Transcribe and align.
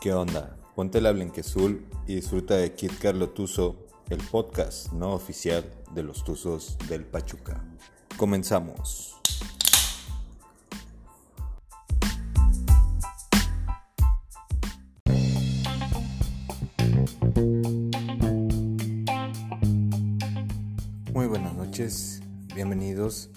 ¿Qué 0.00 0.12
onda? 0.12 0.54
Ponte 0.74 1.00
la 1.00 1.10
blanquezul 1.10 1.86
y 2.06 2.16
disfruta 2.16 2.54
de 2.54 2.74
Kid 2.74 2.92
Carlo 3.00 3.30
Tuzo, 3.30 3.76
el 4.10 4.18
podcast 4.18 4.92
no 4.92 5.14
oficial 5.14 5.64
de 5.94 6.02
los 6.02 6.22
Tuzos 6.22 6.76
del 6.88 7.04
Pachuca. 7.04 7.64
Comenzamos. 8.18 9.16
Muy 21.12 21.26
buenas 21.26 21.54
noches, 21.54 22.20
bienvenidos. 22.54 23.30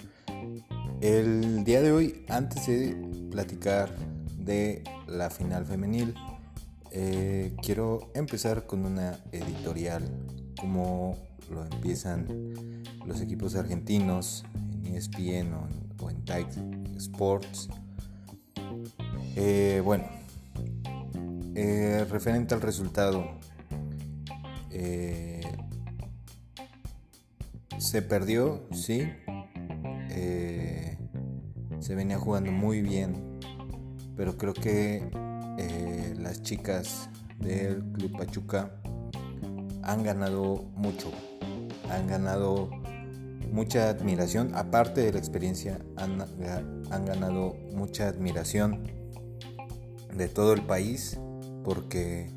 El 1.00 1.64
día 1.64 1.80
de 1.80 1.92
hoy, 1.92 2.26
antes 2.28 2.66
de 2.66 2.94
platicar 3.30 3.96
de 4.36 4.84
la 5.06 5.30
final 5.30 5.64
femenil, 5.64 6.14
eh, 6.92 7.54
quiero 7.62 8.10
empezar 8.14 8.66
con 8.66 8.84
una 8.84 9.16
editorial, 9.30 10.02
como 10.58 11.16
lo 11.48 11.64
empiezan 11.64 12.26
los 13.06 13.20
equipos 13.20 13.54
argentinos 13.54 14.44
en 14.84 14.96
ESPN 14.96 15.54
o 15.54 16.10
en, 16.10 16.24
o 16.94 16.96
Sports. 16.96 17.68
Eh, 19.36 19.80
bueno, 19.84 20.04
eh, 21.54 22.04
referente 22.10 22.54
al 22.54 22.60
resultado, 22.60 23.24
se 27.78 28.02
perdió, 28.02 28.66
sí. 28.72 29.08
se 31.80 31.94
venía 31.94 32.18
jugando 32.18 32.52
muy 32.52 32.82
bien, 32.82 33.38
pero 34.16 34.36
creo 34.36 34.54
que 34.54 35.08
eh, 35.60 36.14
las 36.18 36.42
chicas 36.42 37.08
del 37.38 37.82
Club 37.92 38.16
Pachuca 38.16 38.70
han 39.82 40.02
ganado 40.02 40.64
mucho, 40.74 41.10
han 41.90 42.06
ganado 42.06 42.70
mucha 43.52 43.88
admiración, 43.90 44.54
aparte 44.54 45.02
de 45.02 45.12
la 45.12 45.18
experiencia, 45.18 45.78
han, 45.96 46.22
han 46.90 47.04
ganado 47.04 47.56
mucha 47.74 48.08
admiración 48.08 48.84
de 50.14 50.28
todo 50.28 50.52
el 50.52 50.62
país, 50.62 51.18
porque 51.64 52.30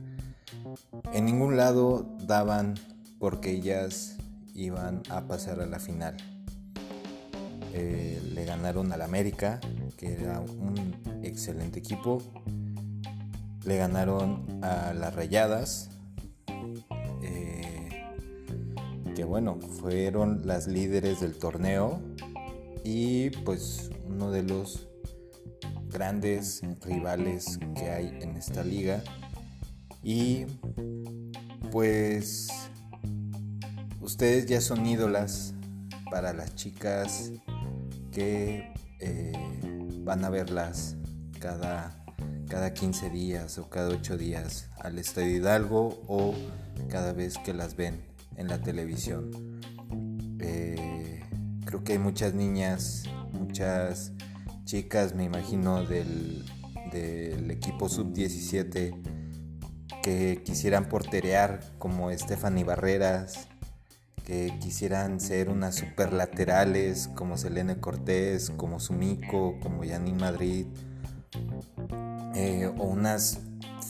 en 1.13 1.25
ningún 1.25 1.57
lado 1.57 2.07
daban 2.25 2.75
porque 3.19 3.51
ellas 3.51 4.17
iban 4.53 5.01
a 5.09 5.27
pasar 5.27 5.61
a 5.61 5.65
la 5.65 5.79
final. 5.79 6.17
Eh, 7.73 8.21
le 8.33 8.45
ganaron 8.45 8.91
al 8.91 9.01
América, 9.01 9.59
que 9.97 10.13
era 10.13 10.39
un 10.39 10.75
excelente 11.23 11.79
equipo, 11.79 12.21
le 13.65 13.77
ganaron 13.77 14.63
a 14.63 14.93
las 14.93 15.15
Rayadas, 15.15 15.89
eh, 17.21 17.89
que 19.15 19.23
bueno, 19.23 19.59
fueron 19.59 20.45
las 20.45 20.67
líderes 20.67 21.21
del 21.21 21.37
torneo 21.37 22.01
y 22.83 23.29
pues 23.29 23.89
uno 24.07 24.31
de 24.31 24.43
los 24.43 24.89
grandes 25.87 26.61
rivales 26.81 27.59
que 27.75 27.89
hay 27.89 28.07
en 28.21 28.35
esta 28.35 28.63
liga. 28.63 29.01
Y 30.03 30.45
pues 31.71 32.49
ustedes 34.01 34.45
ya 34.47 34.59
son 34.59 34.85
ídolas 34.85 35.53
para 36.11 36.33
las 36.33 36.53
chicas 36.55 37.31
que 38.11 38.73
eh, 38.99 39.31
van 40.03 40.25
a 40.25 40.29
verlas 40.29 40.97
cada 41.39 42.02
cada 42.53 42.71
15 42.71 43.09
días 43.09 43.57
o 43.57 43.67
cada 43.67 43.89
8 43.89 44.15
días 44.15 44.69
al 44.79 44.99
Estadio 44.99 45.37
Hidalgo 45.37 46.03
o 46.07 46.35
cada 46.87 47.11
vez 47.11 47.39
que 47.39 47.51
las 47.51 47.75
ven 47.75 48.05
en 48.37 48.47
la 48.47 48.61
televisión. 48.61 49.31
Eh, 50.39 51.23
creo 51.65 51.83
que 51.83 51.93
hay 51.93 51.97
muchas 51.97 52.35
niñas, 52.35 53.05
muchas 53.31 54.11
chicas, 54.65 55.15
me 55.15 55.23
imagino, 55.23 55.83
del, 55.83 56.45
del 56.91 57.49
equipo 57.49 57.89
sub-17 57.89 59.01
que 60.03 60.43
quisieran 60.45 60.89
porterear 60.89 61.59
como 61.79 62.11
Stephanie 62.11 62.65
Barreras, 62.65 63.47
que 64.25 64.59
quisieran 64.59 65.19
ser 65.19 65.49
unas 65.49 65.73
super 65.73 66.13
laterales 66.13 67.07
como 67.15 67.35
Selene 67.35 67.79
Cortés, 67.79 68.51
como 68.51 68.79
Sumiko, 68.79 69.59
como 69.59 69.83
Yanin 69.83 70.17
Madrid 70.17 70.67
eh, 72.35 72.71
o 72.77 72.83
unas 72.83 73.39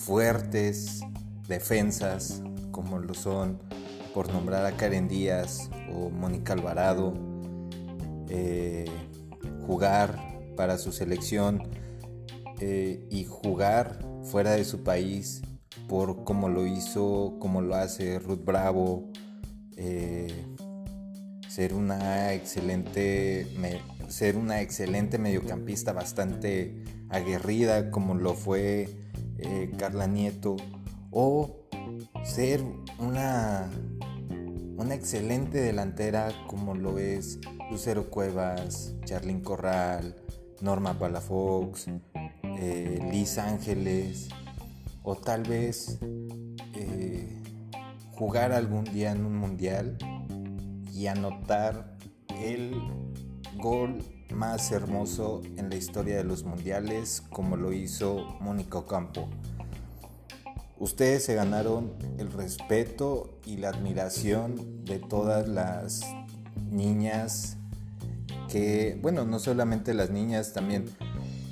fuertes 0.03 1.01
defensas 1.47 2.41
como 2.71 2.99
lo 2.99 3.13
son 3.13 3.59
por 4.13 4.31
nombrar 4.31 4.65
a 4.65 4.75
Karen 4.75 5.07
Díaz 5.07 5.69
o 5.91 6.09
Mónica 6.09 6.53
Alvarado, 6.53 7.13
eh, 8.29 8.85
jugar 9.65 10.19
para 10.55 10.77
su 10.77 10.91
selección 10.91 11.63
eh, 12.59 13.07
y 13.09 13.23
jugar 13.23 13.99
fuera 14.23 14.51
de 14.51 14.65
su 14.65 14.83
país 14.83 15.41
por 15.87 16.23
como 16.23 16.49
lo 16.49 16.67
hizo, 16.67 17.37
como 17.39 17.61
lo 17.61 17.75
hace 17.75 18.19
Ruth 18.19 18.43
Bravo, 18.43 19.09
ser 21.47 21.73
una 21.73 22.33
excelente 22.33 23.47
ser 24.07 24.37
una 24.37 24.61
excelente 24.61 25.17
mediocampista 25.17 25.93
bastante 25.93 26.82
aguerrida 27.13 27.91
como 27.91 28.15
lo 28.15 28.33
fue 28.33 28.89
eh, 29.37 29.71
Carla 29.77 30.07
Nieto 30.07 30.57
o 31.11 31.67
ser 32.23 32.61
una, 32.99 33.69
una 34.77 34.95
excelente 34.95 35.59
delantera 35.59 36.31
como 36.47 36.75
lo 36.75 36.97
es 36.97 37.39
Lucero 37.69 38.09
Cuevas, 38.09 38.95
Charlyn 39.05 39.41
Corral, 39.41 40.15
Norma 40.61 40.97
Palafox, 40.97 41.87
eh, 42.43 42.99
Liz 43.11 43.37
Ángeles 43.37 44.29
o 45.03 45.15
tal 45.15 45.43
vez 45.43 45.99
eh, 46.75 47.41
jugar 48.11 48.51
algún 48.53 48.85
día 48.85 49.11
en 49.11 49.25
un 49.25 49.35
mundial 49.35 49.97
y 50.93 51.07
anotar 51.07 51.97
el 52.41 52.73
gol 53.57 53.99
más 54.31 54.71
hermoso 54.71 55.41
en 55.57 55.69
la 55.69 55.75
historia 55.75 56.17
de 56.17 56.23
los 56.23 56.43
mundiales 56.43 57.23
como 57.29 57.55
lo 57.55 57.73
hizo 57.73 58.37
Mónica 58.39 58.79
Ocampo. 58.79 59.29
Ustedes 60.77 61.23
se 61.23 61.35
ganaron 61.35 61.93
el 62.17 62.31
respeto 62.31 63.39
y 63.45 63.57
la 63.57 63.69
admiración 63.69 64.83
de 64.85 64.99
todas 64.99 65.47
las 65.47 66.01
niñas 66.69 67.57
que, 68.49 68.99
bueno, 69.01 69.25
no 69.25 69.39
solamente 69.39 69.93
las 69.93 70.09
niñas, 70.09 70.53
también 70.53 70.85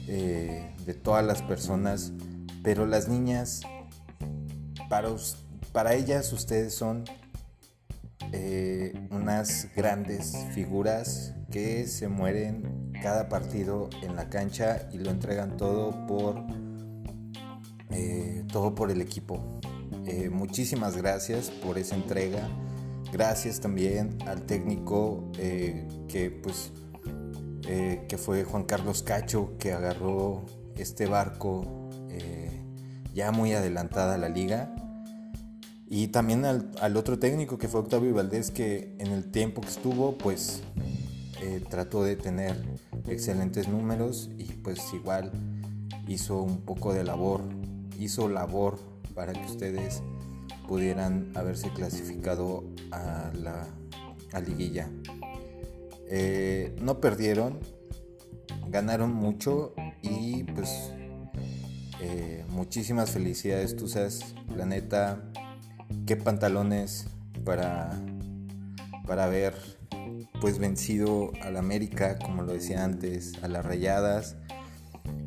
eh, 0.08 0.76
de 0.86 0.94
todas 0.94 1.26
las 1.26 1.42
personas, 1.42 2.12
pero 2.64 2.86
las 2.86 3.08
niñas, 3.08 3.62
para, 4.90 5.10
para 5.72 5.94
ellas 5.94 6.34
ustedes 6.34 6.76
son 6.76 7.06
eh, 8.34 8.94
unas 9.10 9.70
grandes 9.76 10.36
figuras 10.54 11.34
que 11.52 11.86
se 11.88 12.08
mueren 12.08 12.92
cada 13.02 13.30
partido 13.30 13.90
en 14.02 14.16
la 14.16 14.30
cancha 14.30 14.90
y 14.92 14.98
lo 14.98 15.12
entregan 15.12 15.58
todo 15.58 16.08
por 16.08 16.44
eh, 17.92 18.44
todo 18.52 18.74
por 18.74 18.90
el 18.90 19.02
equipo. 19.02 19.60
Eh, 20.06 20.30
muchísimas 20.30 20.98
gracias 20.98 21.52
por 21.52 21.78
esa 21.78 21.96
entrega. 21.96 22.50
Gracias 23.12 23.60
también 23.60 24.18
al 24.26 24.44
técnico 24.44 25.32
que 25.34 26.40
pues 26.42 26.72
que 27.62 28.18
fue 28.18 28.44
Juan 28.44 28.64
Carlos 28.64 29.04
Cacho 29.04 29.58
que 29.58 29.72
agarró 29.72 30.46
este 30.76 31.06
barco 31.06 31.90
ya 33.14 33.32
muy 33.32 33.54
adelantada 33.54 34.18
la 34.18 34.30
liga 34.30 34.74
y 35.94 36.08
también 36.08 36.46
al, 36.46 36.96
otro 36.96 37.20
técnico 37.20 37.58
que 37.58 37.68
fue 37.68 37.82
Octavio 37.82 38.14
Valdés, 38.14 38.50
que 38.50 38.96
en 38.98 39.08
el 39.08 39.30
tiempo 39.30 39.60
que 39.60 39.68
estuvo, 39.68 40.18
pues 40.18 40.64
eh, 41.42 41.64
trató 41.70 42.04
de 42.04 42.16
tener 42.16 42.56
excelentes 43.08 43.68
números 43.68 44.30
y 44.38 44.46
pues 44.46 44.94
igual 44.94 45.32
hizo 46.08 46.42
un 46.42 46.62
poco 46.62 46.94
de 46.94 47.04
labor, 47.04 47.42
hizo 48.00 48.30
labor 48.30 48.80
para 49.16 49.34
que 49.34 49.46
ustedes 49.46 50.02
pudieran 50.68 51.32
haberse 51.36 51.70
clasificado 51.70 52.64
a 52.92 53.32
la 53.34 54.40
liguilla. 54.40 54.90
Eh, 56.14 56.76
no 56.82 57.00
perdieron, 57.00 57.58
ganaron 58.68 59.14
mucho 59.14 59.74
y 60.02 60.44
pues 60.44 60.92
eh, 62.02 62.44
muchísimas 62.50 63.12
felicidades, 63.12 63.78
Tuzas, 63.78 64.36
la 64.56 64.66
neta 64.66 65.24
qué 66.06 66.18
pantalones 66.18 67.06
para, 67.46 67.92
para 69.08 69.24
haber 69.24 69.54
pues 70.42 70.58
vencido 70.58 71.32
al 71.44 71.56
América, 71.56 72.18
como 72.18 72.42
lo 72.42 72.54
decía 72.54 72.84
antes, 72.84 73.36
a 73.44 73.48
las 73.48 73.64
Rayadas. 73.64 74.36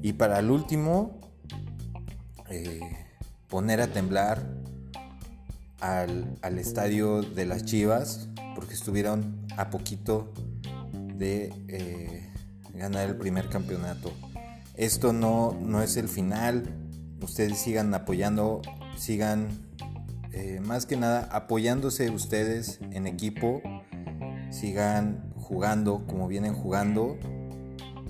Y 0.02 0.14
para 0.14 0.40
el 0.40 0.50
último, 0.50 1.20
eh, 2.50 2.80
poner 3.48 3.80
a 3.80 3.86
temblar 3.86 4.44
al, 5.80 6.58
estadio 6.58 7.22
de 7.22 7.46
las 7.46 7.64
Chivas 7.64 8.28
porque 8.54 8.74
estuvieron 8.74 9.46
a 9.56 9.70
poquito 9.70 10.32
de 10.92 11.52
eh, 11.68 12.28
ganar 12.74 13.08
el 13.08 13.16
primer 13.16 13.48
campeonato. 13.48 14.12
Esto 14.74 15.12
no, 15.12 15.56
no 15.62 15.82
es 15.82 15.96
el 15.96 16.08
final. 16.08 16.64
Ustedes 17.22 17.58
sigan 17.58 17.94
apoyando, 17.94 18.62
sigan 18.96 19.48
eh, 20.32 20.60
más 20.60 20.84
que 20.84 20.96
nada 20.96 21.28
apoyándose 21.30 22.10
ustedes 22.10 22.80
en 22.90 23.06
equipo. 23.06 23.62
Sigan 24.54 25.32
jugando 25.34 26.06
como 26.06 26.28
vienen 26.28 26.54
jugando. 26.54 27.18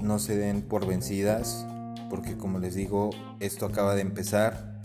No 0.01 0.19
se 0.19 0.37
den 0.37 0.61
por 0.61 0.87
vencidas 0.87 1.67
porque 2.11 2.37
como 2.37 2.59
les 2.59 2.75
digo, 2.75 3.11
esto 3.41 3.65
acaba 3.65 3.95
de 3.95 4.03
empezar 4.03 4.81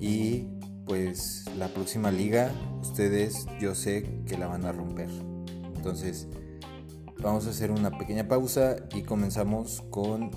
y 0.00 0.48
pues 0.86 1.44
la 1.58 1.68
próxima 1.68 2.10
liga 2.10 2.50
ustedes 2.80 3.46
yo 3.60 3.74
sé 3.74 4.22
que 4.26 4.38
la 4.38 4.46
van 4.46 4.64
a 4.64 4.72
romper. 4.72 5.10
Entonces 5.76 6.28
vamos 7.22 7.46
a 7.46 7.50
hacer 7.50 7.70
una 7.70 7.90
pequeña 7.90 8.26
pausa 8.26 8.76
y 8.94 9.02
comenzamos 9.02 9.82
con 9.90 10.30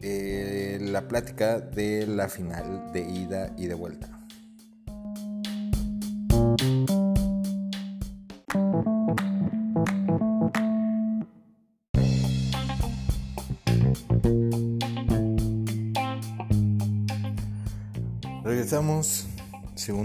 eh, 0.00 0.78
la 0.80 1.08
plática 1.08 1.58
de 1.58 2.06
la 2.06 2.28
final 2.28 2.92
de 2.92 3.00
ida 3.02 3.52
y 3.58 3.66
de 3.66 3.74
vuelta. 3.74 4.23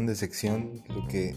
Segunda 0.09 0.15
sección, 0.15 0.83
lo 0.87 1.07
que 1.07 1.35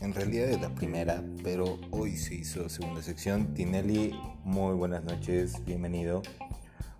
en 0.00 0.12
realidad 0.12 0.48
es 0.48 0.60
la 0.60 0.74
primera, 0.74 1.22
pero 1.44 1.78
hoy 1.92 2.16
se 2.16 2.34
hizo 2.34 2.68
segunda 2.68 3.00
sección. 3.00 3.54
Tinelli, 3.54 4.12
muy 4.42 4.74
buenas 4.74 5.04
noches, 5.04 5.64
bienvenido. 5.64 6.22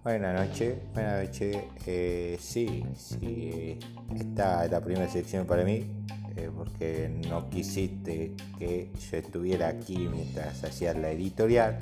Buenas 0.05 0.49
noches, 0.49 0.77
buenas 0.95 1.25
noches. 1.25 1.57
Eh, 1.87 2.37
sí, 2.41 2.85
sí, 2.95 3.81
esta 4.15 4.65
es 4.65 4.71
la 4.71 4.81
primera 4.81 5.09
sección 5.09 5.45
para 5.45 5.65
mí, 5.65 5.91
eh, 6.37 6.51
porque 6.55 7.11
no 7.29 7.51
quisiste 7.51 8.35
que 8.57 8.93
yo 9.11 9.17
estuviera 9.17 9.69
aquí 9.69 9.97
mientras 9.97 10.63
hacía 10.63 10.95
la 10.95 11.11
editorial. 11.11 11.79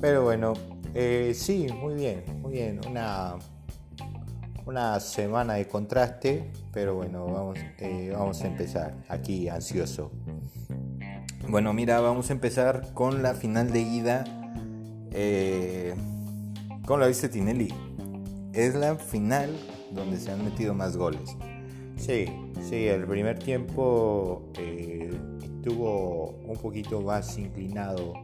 Pero 0.00 0.22
bueno, 0.22 0.52
eh, 0.94 1.32
sí, 1.34 1.66
muy 1.80 1.94
bien, 1.94 2.22
muy 2.42 2.52
bien. 2.52 2.80
Una 2.88 3.38
una 4.66 4.98
semana 4.98 5.54
de 5.54 5.68
contraste, 5.68 6.50
pero 6.72 6.96
bueno, 6.96 7.24
vamos, 7.26 7.58
eh, 7.78 8.12
vamos 8.12 8.42
a 8.42 8.48
empezar 8.48 8.94
aquí 9.08 9.48
ansioso. 9.48 10.10
Bueno, 11.48 11.72
mira, 11.72 12.00
vamos 12.00 12.30
a 12.30 12.32
empezar 12.32 12.92
con 12.92 13.22
la 13.22 13.34
final 13.34 13.72
de 13.72 13.80
ida. 13.80 14.24
Eh, 15.12 15.94
¿Cómo 16.84 16.98
la 16.98 17.06
viste, 17.06 17.28
Tinelli? 17.28 17.72
Es 18.52 18.74
la 18.74 18.96
final 18.96 19.50
donde 19.92 20.18
se 20.18 20.32
han 20.32 20.44
metido 20.44 20.74
más 20.74 20.96
goles. 20.96 21.36
Sí, 21.96 22.26
sí, 22.60 22.88
el 22.88 23.06
primer 23.06 23.38
tiempo 23.38 24.50
eh, 24.58 25.16
estuvo 25.42 26.30
un 26.44 26.56
poquito 26.56 27.00
más 27.00 27.38
inclinado 27.38 28.14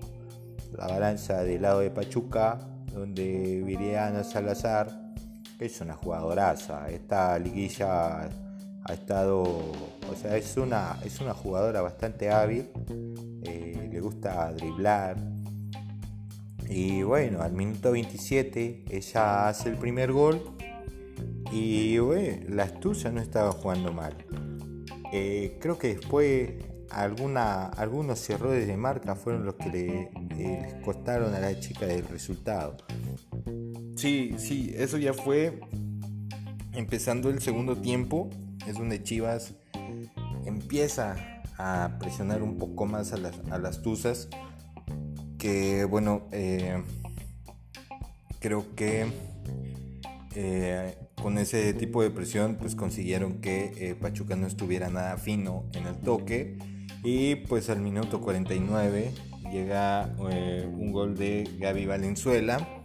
la 0.76 0.88
balanza 0.88 1.44
del 1.44 1.62
lado 1.62 1.80
de 1.80 1.90
Pachuca, 1.90 2.58
donde 2.92 3.62
Viriano 3.64 4.24
Salazar 4.24 5.01
es 5.64 5.81
una 5.81 5.94
jugadoraza. 5.94 6.91
Esta 6.91 7.38
liguilla 7.38 8.29
ha 8.85 8.93
estado, 8.93 9.43
o 9.43 10.17
sea, 10.20 10.37
es 10.37 10.56
una, 10.56 10.99
es 11.05 11.20
una 11.20 11.35
jugadora 11.35 11.82
bastante 11.82 12.31
hábil, 12.31 12.69
eh, 13.44 13.88
le 13.91 14.00
gusta 14.00 14.53
driblar. 14.53 15.17
Y 16.69 17.03
bueno, 17.03 17.43
al 17.43 17.53
minuto 17.53 17.93
27 17.93 18.85
ella 18.91 19.49
hace 19.49 19.69
el 19.69 19.76
primer 19.76 20.12
gol 20.12 20.43
y 21.53 21.99
la 22.49 22.64
astucia 22.64 23.11
no 23.11 23.20
estaba 23.20 23.53
jugando 23.53 23.93
mal. 23.93 24.17
Eh, 25.12 25.59
creo 25.61 25.79
que 25.79 25.97
después 25.97 26.50
algunos 26.91 28.31
errores 28.31 28.67
de 28.67 28.76
marca 28.76 29.14
fueron 29.14 29.44
los 29.44 29.55
que 29.56 29.69
le, 29.70 30.00
eh, 30.03 30.11
les 30.38 30.75
costaron 30.82 31.35
a 31.35 31.41
la 31.41 31.59
chica 31.61 31.87
del 31.87 32.06
resultado. 32.09 32.76
Sí, 34.02 34.34
sí, 34.37 34.75
eso 34.76 34.99
ya 34.99 35.14
fue 35.14 35.60
empezando 36.72 37.31
el 37.31 37.40
segundo 37.40 37.76
tiempo. 37.76 38.31
Es 38.66 38.75
donde 38.75 39.00
Chivas 39.00 39.54
empieza 40.44 41.14
a 41.56 41.99
presionar 42.00 42.43
un 42.43 42.58
poco 42.58 42.84
más 42.84 43.12
a 43.12 43.19
las, 43.19 43.38
a 43.49 43.81
Tuzas. 43.81 44.28
Que 45.38 45.84
bueno, 45.84 46.26
eh, 46.32 46.82
creo 48.40 48.75
que 48.75 49.06
eh, 50.34 50.99
con 51.22 51.38
ese 51.38 51.72
tipo 51.72 52.02
de 52.02 52.10
presión 52.10 52.56
pues 52.56 52.75
consiguieron 52.75 53.40
que 53.40 53.72
eh, 53.76 53.94
Pachuca 53.94 54.34
no 54.34 54.49
estuviera 54.49 54.90
nada 54.90 55.16
fino 55.16 55.70
en 55.75 55.87
el 55.87 55.94
toque. 55.99 56.58
Y 57.04 57.37
pues 57.37 57.70
al 57.70 57.81
minuto 57.81 58.20
49 58.20 59.12
llega 59.52 60.12
un 60.19 60.90
gol 60.90 61.16
de 61.16 61.49
Gaby 61.60 61.87
Valenzuela 61.87 62.81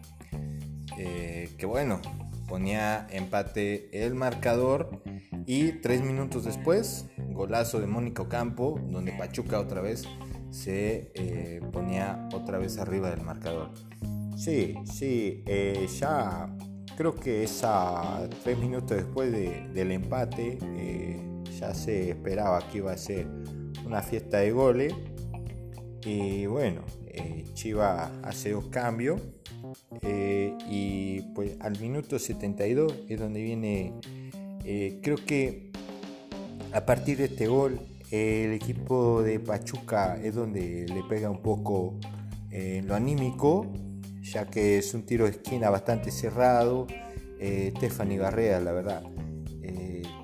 eh, 0.97 1.49
que 1.57 1.65
bueno, 1.65 2.01
ponía 2.47 3.07
empate 3.11 4.05
el 4.05 4.15
marcador 4.15 5.01
y 5.45 5.73
tres 5.73 6.01
minutos 6.01 6.45
después, 6.45 7.05
golazo 7.31 7.79
de 7.79 7.87
Mónico 7.87 8.27
Campo, 8.27 8.79
donde 8.89 9.11
Pachuca 9.11 9.59
otra 9.59 9.81
vez 9.81 10.05
se 10.49 11.11
eh, 11.13 11.61
ponía 11.71 12.27
otra 12.33 12.57
vez 12.57 12.77
arriba 12.79 13.11
del 13.11 13.21
marcador. 13.21 13.71
Sí, 14.35 14.75
sí, 14.85 15.43
eh, 15.45 15.87
ya 15.99 16.55
creo 16.95 17.15
que 17.15 17.43
esa 17.43 18.27
tres 18.43 18.57
minutos 18.57 18.97
después 18.97 19.31
del 19.31 19.91
empate 19.91 20.57
ya 21.59 21.73
se 21.73 22.09
esperaba 22.09 22.59
que 22.67 22.79
iba 22.79 22.91
a 22.91 22.97
ser 22.97 23.27
una 23.85 24.01
fiesta 24.01 24.37
de 24.37 24.51
goles 24.51 24.93
y 26.03 26.45
bueno, 26.45 26.81
Chiva 27.53 28.11
hace 28.23 28.51
dos 28.51 28.67
cambios 28.67 29.21
eh, 30.01 30.55
y 30.69 31.21
pues 31.33 31.57
al 31.59 31.79
minuto 31.79 32.19
72 32.19 32.93
es 33.09 33.19
donde 33.19 33.41
viene, 33.41 33.93
eh, 34.63 34.99
creo 35.01 35.17
que 35.17 35.71
a 36.73 36.85
partir 36.85 37.17
de 37.17 37.25
este 37.25 37.47
gol 37.47 37.79
el 38.11 38.53
equipo 38.53 39.21
de 39.21 39.39
Pachuca 39.39 40.17
es 40.21 40.35
donde 40.35 40.85
le 40.87 41.03
pega 41.03 41.29
un 41.29 41.41
poco 41.41 41.99
en 42.51 42.87
lo 42.87 42.95
anímico, 42.95 43.67
ya 44.21 44.45
que 44.45 44.77
es 44.77 44.93
un 44.93 45.03
tiro 45.03 45.25
de 45.25 45.31
esquina 45.31 45.69
bastante 45.69 46.11
cerrado. 46.11 46.87
Eh, 47.39 47.73
Stephanie 47.75 48.17
Barrea, 48.17 48.59
la 48.59 48.71
verdad, 48.71 49.03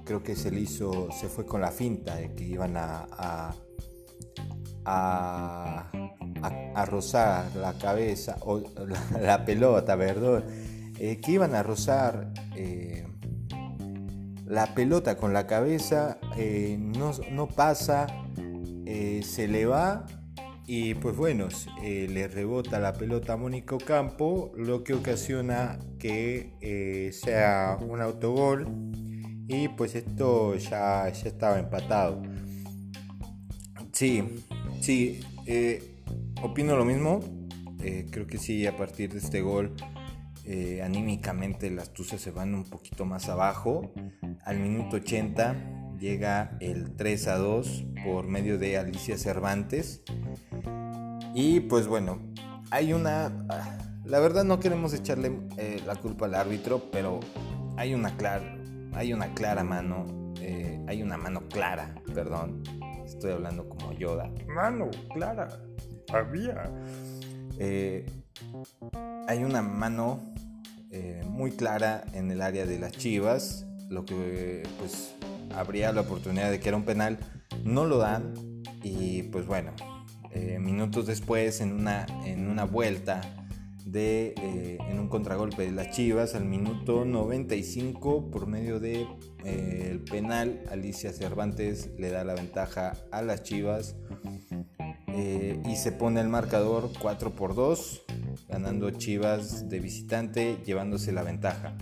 creo 0.03 0.23
que 0.23 0.35
se 0.35 0.51
le 0.51 0.61
hizo, 0.61 1.09
se 1.11 1.27
fue 1.27 1.45
con 1.45 1.61
la 1.61 1.71
finta 1.71 2.15
de 2.15 2.33
que 2.33 2.43
iban 2.43 2.75
a, 2.77 3.55
rozar 6.85 7.55
la 7.55 7.73
cabeza, 7.73 8.37
o 8.41 8.61
la, 9.21 9.45
pelota, 9.45 9.97
perdón, 9.97 10.45
eh, 10.99 11.19
que 11.21 11.31
iban 11.31 11.55
a 11.55 11.63
rozar 11.63 12.31
eh, 12.55 13.05
la 14.45 14.73
pelota 14.73 15.17
con 15.17 15.33
la 15.33 15.47
cabeza, 15.47 16.19
eh, 16.37 16.77
no, 16.79 17.47
pasa, 17.47 18.07
se 18.85 19.47
le 19.47 19.65
va 19.65 20.05
y 20.65 20.93
pues 20.95 21.15
bueno, 21.15 21.47
le 21.81 22.27
rebota 22.27 22.79
la 22.79 22.93
pelota 22.93 23.33
a 23.33 23.37
Mónico 23.37 23.77
Campo, 23.77 24.51
lo 24.55 24.83
que 24.83 24.93
ocasiona 24.93 25.79
que 25.97 27.11
sea 27.13 27.77
un 27.81 28.01
autogol 28.01 28.67
y 29.47 29.67
pues 29.69 29.95
esto 29.95 30.55
ya, 30.55 31.09
ya 31.09 31.29
estaba 31.29 31.59
empatado. 31.59 32.21
Sí, 33.91 34.23
sí, 34.79 35.21
Opino 36.43 36.75
lo 36.75 36.83
mismo. 36.83 37.21
Eh, 37.81 38.05
creo 38.11 38.27
que 38.27 38.37
sí, 38.37 38.67
a 38.67 38.75
partir 38.75 39.13
de 39.13 39.19
este 39.19 39.39
gol, 39.39 39.73
eh, 40.43 40.81
anímicamente 40.83 41.71
las 41.71 41.93
Tuzas 41.93 42.19
se 42.19 42.31
van 42.31 42.53
un 42.53 42.65
poquito 42.65 43.05
más 43.05 43.29
abajo. 43.29 43.93
Al 44.43 44.59
minuto 44.59 44.97
80 44.97 45.95
llega 45.99 46.57
el 46.59 46.97
3 46.97 47.27
a 47.29 47.37
2 47.37 47.85
por 48.03 48.27
medio 48.27 48.57
de 48.57 48.77
Alicia 48.77 49.17
Cervantes. 49.17 50.03
Y 51.33 51.61
pues 51.61 51.87
bueno, 51.87 52.19
hay 52.71 52.91
una... 52.91 53.27
Ah, 53.47 53.77
la 54.03 54.19
verdad 54.19 54.43
no 54.43 54.59
queremos 54.59 54.93
echarle 54.93 55.39
eh, 55.55 55.81
la 55.85 55.95
culpa 55.95 56.25
al 56.25 56.35
árbitro, 56.35 56.91
pero 56.91 57.21
hay 57.77 57.93
una 57.93 58.17
clara, 58.17 58.57
hay 58.91 59.13
una 59.13 59.33
clara 59.33 59.63
mano, 59.63 60.33
hay 60.87 61.01
una 61.01 61.17
mano 61.17 61.47
clara, 61.47 61.95
perdón, 62.13 62.63
estoy 63.05 63.31
hablando 63.31 63.69
como 63.69 63.93
Yoda. 63.93 64.29
Mano 64.45 64.91
clara 65.13 65.47
había. 66.13 66.71
Eh, 67.59 68.05
hay 69.27 69.43
una 69.43 69.61
mano 69.61 70.33
eh, 70.91 71.23
muy 71.27 71.51
clara 71.51 72.03
en 72.13 72.31
el 72.31 72.41
área 72.41 72.65
de 72.65 72.79
las 72.79 72.91
chivas. 72.91 73.65
lo 73.89 74.05
que 74.05 74.63
pues 74.79 75.13
habría 75.55 75.91
la 75.91 76.01
oportunidad 76.01 76.49
de 76.49 76.59
que 76.59 76.69
era 76.69 76.77
un 76.77 76.83
penal, 76.83 77.19
no 77.63 77.85
lo 77.85 77.99
dan 77.99 78.33
y 78.81 79.23
pues 79.23 79.45
bueno, 79.45 79.71
eh, 80.31 80.57
minutos 80.59 81.05
después 81.05 81.61
en 81.61 81.73
una, 81.73 82.07
en 82.25 82.47
una 82.47 82.63
vuelta 82.63 83.21
de, 83.85 84.33
en 84.89 84.99
un 84.99 85.09
contragolpe 85.09 85.63
de 85.63 85.71
las 85.71 85.91
Chivas 85.91 86.33
al 86.33 86.45
minuto 86.45 87.05
95 87.05 88.31
por 88.31 88.47
medio 88.47 88.79
de 88.79 89.05
el 89.43 89.99
penal 89.99 90.63
Alicia 90.71 91.11
Cervantes 91.11 91.91
le 91.99 92.09
da 92.09 92.23
la 92.23 92.33
ventaja 92.33 92.93
a 93.11 93.21
las 93.21 93.43
Chivas 93.43 93.95
y 95.15 95.75
se 95.75 95.91
pone 95.91 96.21
el 96.21 96.27
marcador 96.27 96.89
4 96.99 97.31
por 97.31 97.55
2 97.55 98.03
ganando 98.47 98.91
Chivas 98.91 99.69
de 99.69 99.79
visitante 99.79 100.57
llevándose 100.65 101.11
la 101.11 101.23
ventaja. 101.23 101.75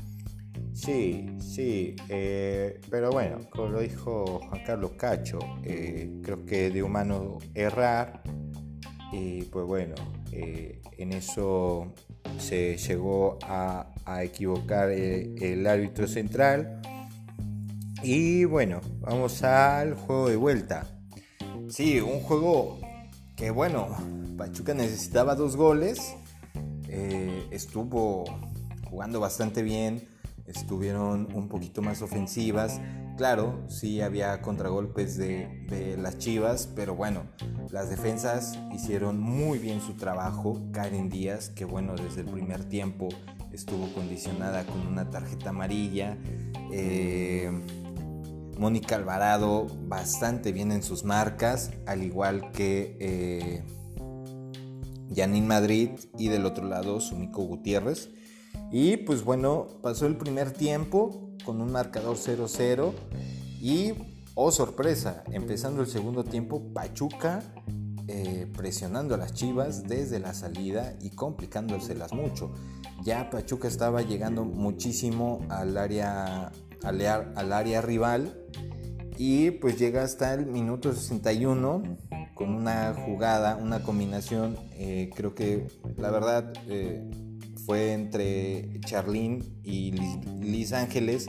Sí, 0.74 1.28
sí, 1.40 1.96
eh, 2.08 2.80
pero 2.90 3.12
bueno, 3.12 3.40
como 3.50 3.70
lo 3.70 3.82
dijo 3.82 4.40
Juan 4.48 4.64
Carlos 4.66 4.92
Cacho, 4.98 5.40
eh, 5.64 6.20
creo 6.24 6.46
que 6.46 6.70
de 6.70 6.82
humano 6.82 7.40
errar, 7.54 8.24
y 9.12 9.44
pues 9.44 9.66
bueno, 9.66 9.96
eh, 10.32 10.82
en 10.98 11.12
eso 11.12 11.94
se 12.38 12.78
llegó 12.78 13.38
a, 13.44 13.88
equivocar 14.24 14.90
el, 14.90 15.68
árbitro 15.68 16.08
central. 16.08 16.82
Y 18.04 18.46
bueno, 18.46 18.82
vamos 19.00 19.44
al 19.44 19.94
juego 19.94 20.30
de 20.30 20.36
vuelta. 20.36 20.88
Sí, 21.70 22.00
un 22.00 22.20
juego 22.22 22.80
que 23.42 23.50
bueno, 23.50 23.88
Pachuca 24.38 24.76
necesitaba 24.76 25.34
dos 25.34 25.56
goles, 25.56 26.16
estuvo 27.50 28.24
jugando 28.88 29.20
bastante 29.20 29.64
bien 29.64 30.08
estuvieron 30.52 31.28
un 31.34 31.48
poquito 31.48 31.82
más 31.82 32.02
ofensivas. 32.02 32.80
Claro, 33.18 33.64
sí 33.68 34.02
había 34.02 34.42
contragolpes 34.42 35.18
de, 35.18 35.98
las 36.00 36.18
Chivas, 36.18 36.68
pero 36.76 36.96
bueno, 36.96 37.24
las 37.72 37.90
defensas 37.90 38.60
hicieron 38.74 39.20
muy 39.20 39.60
bien 39.60 39.82
su 39.82 39.94
trabajo. 39.94 40.62
Karen 40.72 41.10
Díaz, 41.10 41.50
que 41.50 41.66
bueno, 41.66 41.96
desde 41.96 42.22
el 42.22 42.28
primer 42.28 42.66
tiempo 42.66 43.10
estuvo 43.52 43.92
condicionada 43.94 44.66
con 44.66 44.88
una 44.88 45.10
tarjeta 45.10 45.50
amarilla. 45.50 46.18
Eh, 46.72 47.52
Mónica 48.62 48.96
Alvarado 48.96 49.66
bastante 49.88 50.52
bien 50.52 50.72
en 50.72 50.84
sus 50.84 51.04
marcas, 51.04 51.72
al 51.88 52.04
igual 52.04 52.52
que 52.52 52.96
eh, 53.00 53.64
Janine 55.16 55.48
Madrid 55.48 55.90
y 56.20 56.28
del 56.28 56.46
otro 56.46 56.68
lado 56.68 57.02
Sumiko 57.02 57.42
Gutiérrez. 57.42 58.12
Y 58.72 58.98
pues 58.98 59.24
bueno, 59.24 59.68
pasó 59.82 60.06
el 60.06 60.16
primer 60.16 60.52
tiempo 60.52 61.32
con 61.44 61.60
un 61.60 61.72
marcador 61.72 62.18
0-0 62.18 62.94
y, 63.60 63.94
oh 64.36 64.52
sorpresa, 64.52 65.24
empezando 65.32 65.82
el 65.82 65.88
segundo 65.88 66.24
tiempo, 66.24 66.72
Pachuca 66.72 67.42
eh, 68.08 68.46
presionando 68.56 69.16
a 69.16 69.18
las 69.18 69.34
Chivas 69.34 69.88
desde 69.88 70.20
la 70.20 70.36
salida 70.36 70.96
y 71.02 71.10
complicándoselas 71.10 72.14
mucho. 72.14 72.54
Ya 73.04 73.32
Pachuca 73.32 73.68
estaba 73.68 74.04
llegando 74.04 74.46
muchísimo 74.46 75.40
al 75.50 75.78
área, 75.78 76.52
al, 76.84 77.54
área 77.54 77.82
rival 77.82 78.38
y 79.18 79.52
pues 79.52 79.78
llega 79.78 80.04
hasta 80.04 80.34
el 80.34 80.46
minuto 80.46 80.94
61 80.94 81.98
con 82.34 82.54
una 82.54 82.94
jugada, 82.94 83.56
una 83.56 83.84
combinación, 83.84 84.58
eh, 84.74 85.10
creo 85.16 85.36
que 85.36 85.68
la 85.98 86.10
verdad... 86.12 86.54
Eh, 86.68 87.10
fue 87.66 87.94
entre 87.94 88.80
Charlene 88.82 89.44
y 89.64 89.92
Liz, 90.42 90.74
Ángeles. 90.74 91.28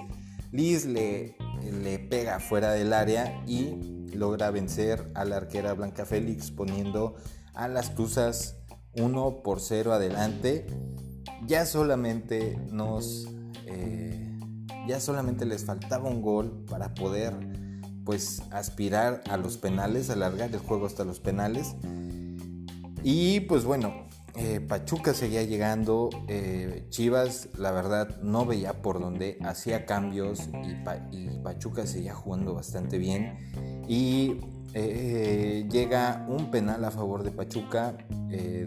Liz 0.50 0.86
le, 0.86 1.36
le 1.82 1.98
pega 1.98 2.40
fuera 2.40 2.72
del 2.72 2.92
área 2.92 3.42
y 3.46 4.08
logra 4.14 4.50
vencer 4.50 5.10
a 5.14 5.24
la 5.24 5.36
arquera 5.36 5.74
Blanca 5.74 6.04
Félix 6.04 6.50
poniendo 6.50 7.16
a 7.54 7.68
las 7.68 7.94
Tuzas 7.94 8.56
1 8.94 9.42
por 9.42 9.60
0 9.60 9.92
adelante. 9.92 10.66
Ya 11.46 11.66
solamente 11.66 12.58
nos... 12.70 13.28
Eh, 13.66 14.21
ya 14.86 15.00
solamente 15.00 15.46
les 15.46 15.64
faltaba 15.64 16.08
un 16.08 16.22
gol 16.22 16.64
para 16.68 16.94
poder 16.94 17.34
pues 18.04 18.42
aspirar 18.50 19.22
a 19.30 19.36
los 19.36 19.56
penales, 19.56 20.10
alargar 20.10 20.50
el 20.50 20.58
juego 20.58 20.86
hasta 20.86 21.04
los 21.04 21.20
penales. 21.20 21.76
Y 23.04 23.40
pues 23.40 23.64
bueno, 23.64 24.08
eh, 24.34 24.60
Pachuca 24.60 25.12
seguía 25.12 25.42
llegando, 25.42 26.08
eh, 26.26 26.86
Chivas 26.88 27.50
la 27.58 27.70
verdad 27.70 28.20
no 28.22 28.46
veía 28.46 28.80
por 28.80 28.98
dónde, 28.98 29.38
hacía 29.42 29.84
cambios 29.84 30.48
y, 30.64 31.28
Pachuca 31.42 31.86
seguía 31.86 32.14
jugando 32.14 32.54
bastante 32.54 32.98
bien 32.98 33.36
y 33.88 34.38
eh, 34.74 35.68
llega 35.70 36.24
un 36.28 36.50
penal 36.50 36.84
a 36.84 36.90
favor 36.90 37.22
de 37.22 37.30
Pachuca 37.30 37.96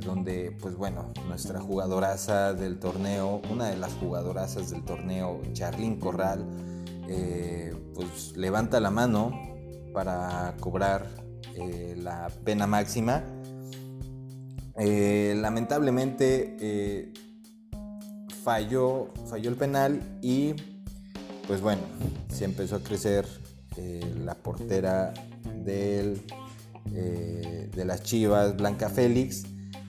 donde 0.06 0.56
pues 0.62 0.76
bueno, 0.76 1.12
nuestra 1.28 1.60
jugadoraza 1.60 2.54
del 2.54 2.78
torneo, 2.78 3.42
una 3.50 3.66
de 3.66 3.78
las 3.78 3.94
jugadorazas 3.94 4.70
del 4.70 4.86
torneo, 4.86 5.42
Charlín 5.54 6.00
Corral, 6.00 6.46
pues 7.96 8.38
levanta 8.38 8.80
la 8.80 8.92
mano 8.92 9.32
para 9.92 10.56
cobrar 10.60 11.08
la 11.98 12.28
pena 12.44 12.68
máxima. 12.68 13.24
Eh, 14.78 15.36
lamentablemente 15.38 16.58
eh, 16.60 17.14
falló, 18.44 19.14
falló 19.30 19.50
el 19.50 19.56
penal 19.56 20.02
y 20.22 20.54
pues 21.48 21.62
bueno, 21.62 21.82
se 22.28 22.44
empezó 22.44 22.76
a 22.78 22.80
crecer 22.80 23.26
eh, 23.78 24.14
la 24.24 24.36
portera 24.36 25.14
del, 25.64 26.22
de 26.86 27.86
las 27.86 28.04
Chivas, 28.04 28.56
Blanca 28.56 28.90
Félix, 28.90 29.44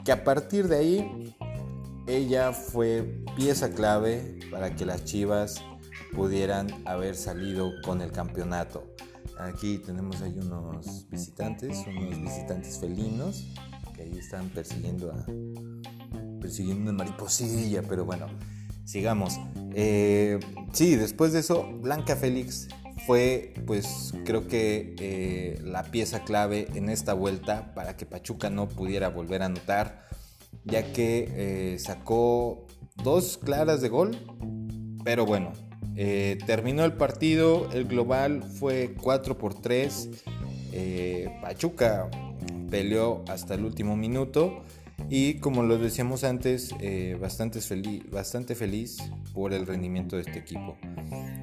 que 0.04 0.12
a 0.12 0.24
partir 0.24 0.66
de 0.68 0.76
ahí 0.76 1.34
ella 2.06 2.52
fue 2.52 3.22
pieza 3.36 3.70
clave 3.70 4.38
para 4.50 4.74
que 4.74 4.86
las 4.86 5.04
Chivas 5.04 5.62
pudieran 6.14 6.68
haber 6.86 7.16
salido 7.16 7.72
con 7.84 8.00
el 8.00 8.12
campeonato. 8.12 8.94
Aquí 9.38 9.78
tenemos 9.78 10.22
ahí 10.22 10.38
unos 10.38 11.08
visitantes, 11.10 11.84
unos 11.86 12.20
visitantes 12.20 12.78
felinos 12.78 13.46
que 13.94 14.02
ahí 14.02 14.18
están 14.18 14.48
persiguiendo 14.50 15.12
a 15.12 15.26
persiguiendo 16.40 16.90
una 16.90 17.04
mariposilla, 17.04 17.82
pero 17.82 18.04
bueno, 18.04 18.26
sigamos. 18.84 19.38
Eh, 19.74 20.38
sí, 20.72 20.94
después 20.96 21.32
de 21.32 21.40
eso, 21.40 21.68
Blanca 21.80 22.14
Félix 22.14 22.68
fue, 23.06 23.54
pues 23.66 24.14
creo 24.24 24.48
que 24.48 24.94
eh, 24.98 25.60
la 25.62 25.84
pieza 25.84 26.24
clave 26.24 26.66
en 26.74 26.88
esta 26.88 27.14
vuelta 27.14 27.72
para 27.74 27.96
que 27.96 28.06
Pachuca 28.06 28.50
no 28.50 28.68
pudiera 28.68 29.08
volver 29.08 29.42
a 29.42 29.46
anotar, 29.46 30.06
ya 30.64 30.92
que 30.92 31.28
eh, 31.30 31.78
sacó 31.78 32.66
dos 33.02 33.38
claras 33.38 33.80
de 33.80 33.88
gol, 33.88 34.18
pero 35.04 35.24
bueno, 35.24 35.52
terminó 36.46 36.84
el 36.84 36.94
partido, 36.94 37.70
el 37.72 37.86
global 37.86 38.42
fue 38.42 38.94
4 39.00 39.38
por 39.38 39.54
3. 39.54 40.10
Pachuca 41.40 42.10
peleó 42.70 43.24
hasta 43.28 43.54
el 43.54 43.64
último 43.64 43.96
minuto 43.96 44.62
y 45.08 45.34
como 45.34 45.62
lo 45.62 45.78
decíamos 45.78 46.24
antes, 46.24 46.74
eh, 46.80 47.16
bastante, 47.20 47.60
feliz, 47.60 48.02
bastante 48.10 48.54
feliz 48.54 48.98
por 49.32 49.52
el 49.52 49.66
rendimiento 49.66 50.16
de 50.16 50.22
este 50.22 50.38
equipo. 50.38 50.76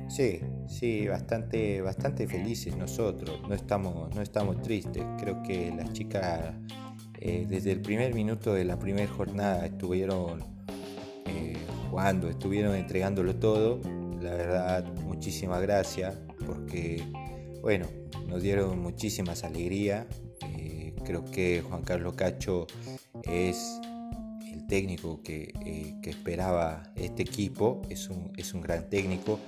Sí, 0.09 0.41
sí, 0.67 1.07
bastante, 1.07 1.81
bastante 1.81 2.27
felices 2.27 2.75
nosotros, 2.75 3.41
no 3.47 3.55
estamos, 3.55 4.13
no 4.13 4.21
estamos 4.21 4.61
tristes. 4.61 5.03
Creo 5.19 5.41
que 5.43 5.71
las 5.75 5.93
chicas 5.93 6.55
eh, 7.19 7.45
desde 7.47 7.71
el 7.71 7.81
primer 7.81 8.13
minuto 8.13 8.53
de 8.53 8.65
la 8.65 8.77
primera 8.77 9.11
jornada 9.11 9.65
estuvieron 9.65 10.43
eh, 11.25 11.55
jugando, 11.89 12.29
estuvieron 12.29 12.75
entregándolo 12.75 13.35
todo. 13.35 13.79
La 14.21 14.31
verdad, 14.31 14.93
muchísimas 15.03 15.61
gracias 15.61 16.15
porque, 16.45 17.03
bueno, 17.61 17.87
nos 18.27 18.41
dieron 18.41 18.79
muchísimas 18.79 19.43
alegrías 19.43 20.05
Creo 21.03 21.25
que 21.25 21.61
Juan 21.67 21.83
Carlos 21.83 22.15
Cacho 22.15 22.67
es 23.23 23.79
el 24.51 24.65
técnico 24.67 25.21
que, 25.23 25.53
eh, 25.65 25.95
esperaba 26.03 26.83
este 26.95 27.23
equipo, 27.23 27.81
es 27.89 28.09
un, 28.09 28.31
es 28.37 28.53
un 28.53 28.61
gran 28.61 28.89
técnico. 28.89 29.39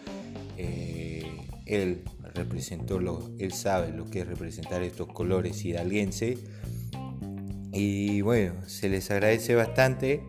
Eh, 0.58 1.26
él 1.66 2.04
representó 2.34 3.00
lo, 3.00 3.32
él 3.40 3.52
sabe 3.52 3.92
lo 3.92 4.06
que 4.06 4.22
es 4.22 4.28
representar 4.28 4.84
estos 4.84 5.08
colores 5.08 5.64
hidalguense. 5.66 6.38
Y 7.72 8.22
bueno, 8.22 8.68
se 8.68 8.90
les 8.90 9.12
agradece 9.12 9.56
bastante 9.56 10.24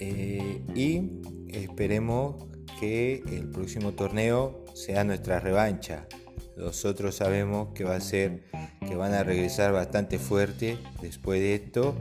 eh, 0.00 0.62
y 0.74 1.10
esperemos 1.48 2.36
que 2.80 3.22
el 3.30 3.50
próximo 3.50 3.92
torneo 3.92 4.64
sea 4.74 5.04
nuestra 5.04 5.40
revancha. 5.40 6.06
Nosotros 6.56 7.16
sabemos 7.16 7.68
que 7.74 7.84
va 7.84 7.96
a 7.96 8.00
ser 8.00 8.44
que 8.86 8.94
van 8.94 9.12
a 9.12 9.24
regresar 9.24 9.72
bastante 9.72 10.18
fuerte 10.18 10.78
después 11.00 11.40
de 11.40 11.54
esto 11.54 11.96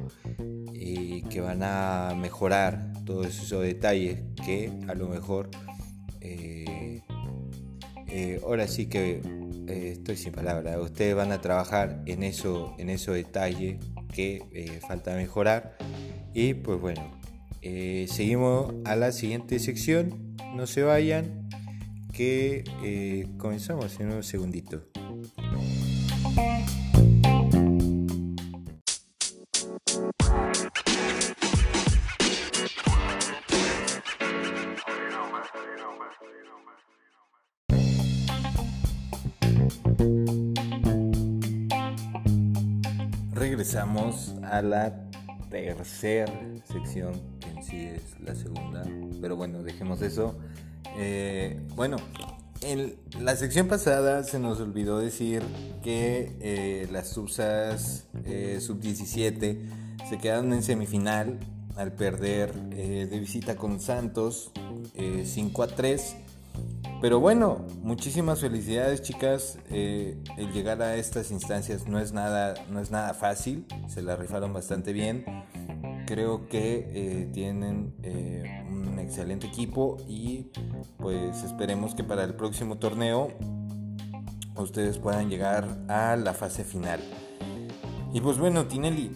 y 0.74 1.24
que 1.24 1.42
van 1.42 1.64
a 1.64 2.14
mejorar 2.16 2.92
todos 3.06 3.28
esos 3.28 3.64
detalles 3.64 4.20
que 4.46 4.72
a 4.88 4.94
lo 4.94 5.08
mejor 5.08 5.50
eh, 6.22 7.02
eh, 8.08 8.40
ahora 8.44 8.68
sí 8.68 8.88
que 8.88 9.22
eh, 9.68 9.92
estoy 9.94 10.18
sin 10.18 10.32
palabras. 10.32 10.78
Ustedes 10.80 11.16
van 11.16 11.32
a 11.32 11.42
trabajar 11.42 12.04
en 12.06 12.24
eso, 12.24 12.76
en 12.78 12.90
esos 12.90 13.16
detalles 13.16 13.78
que 14.14 14.80
falta 14.88 15.16
mejorar. 15.16 15.76
Y 16.34 16.54
pues 16.54 16.80
bueno, 16.80 17.20
seguimos 17.62 18.74
a 18.86 18.96
la 18.96 19.12
siguiente 19.12 19.58
sección. 19.60 20.36
No 20.56 20.68
se 20.68 20.84
vayan, 20.84 21.43
que 22.14 23.28
comenzamos 23.38 24.00
en 24.00 24.14
un 24.14 24.24
segundito. 24.24 24.84
regresamos 43.64 44.36
a 44.44 44.62
la 44.62 44.94
tercera 45.50 46.32
sección, 46.66 47.14
en 47.48 47.64
sí 47.64 47.78
es 47.78 48.20
la 48.20 48.34
segunda, 48.36 48.84
pero 49.22 49.36
bueno, 49.36 49.64
dejemos 49.64 50.02
eso. 50.02 50.40
Eh, 50.96 51.60
bueno, 51.76 51.98
en 52.62 52.96
la 53.20 53.36
sección 53.36 53.68
pasada 53.68 54.24
se 54.24 54.40
nos 54.40 54.60
olvidó 54.60 55.00
decir 55.00 55.42
que 55.84 56.36
eh, 56.40 56.88
las 56.92 57.10
subsas 57.10 58.08
eh, 58.26 58.60
sub-17 58.62 59.58
se 60.10 60.18
quedaron 60.18 60.54
en 60.54 60.64
semifinal 60.64 61.40
al 61.76 61.92
perder 61.94 62.54
de 62.54 63.20
visita 63.20 63.56
con 63.56 63.80
Santos 63.80 64.52
5 64.96 65.64
a 65.64 65.68
3 65.68 66.16
pero 67.02 67.20
bueno, 67.20 67.66
muchísimas 67.82 68.40
felicidades 68.40 69.02
chicas. 69.02 69.58
El 69.70 70.54
llegar 70.54 70.82
a 70.82 70.96
estas 70.96 71.32
instancias 71.32 71.86
no 71.86 72.00
es, 72.00 72.14
nada, 72.14 72.54
no 72.70 72.80
es 72.80 72.92
nada 72.92 73.14
fácil, 73.14 73.66
se 73.88 74.02
la 74.02 74.16
rifaron 74.16 74.54
bastante 74.54 74.94
bien. 74.94 75.26
Creo 76.06 76.48
que 76.48 77.30
tienen 77.34 77.94
excelente 79.14 79.46
equipo 79.46 79.98
y 80.08 80.48
pues 80.98 81.44
esperemos 81.44 81.94
que 81.94 82.04
para 82.04 82.24
el 82.24 82.34
próximo 82.34 82.80
torneo 82.80 83.28
ustedes 84.58 84.98
puedan 84.98 85.30
llegar 85.30 85.68
a 85.88 86.16
la 86.16 86.34
fase 86.34 86.64
final. 86.64 87.00
Y 88.12 88.22
pues 88.22 88.40
bueno, 88.40 88.66
Tinelli, 88.66 89.12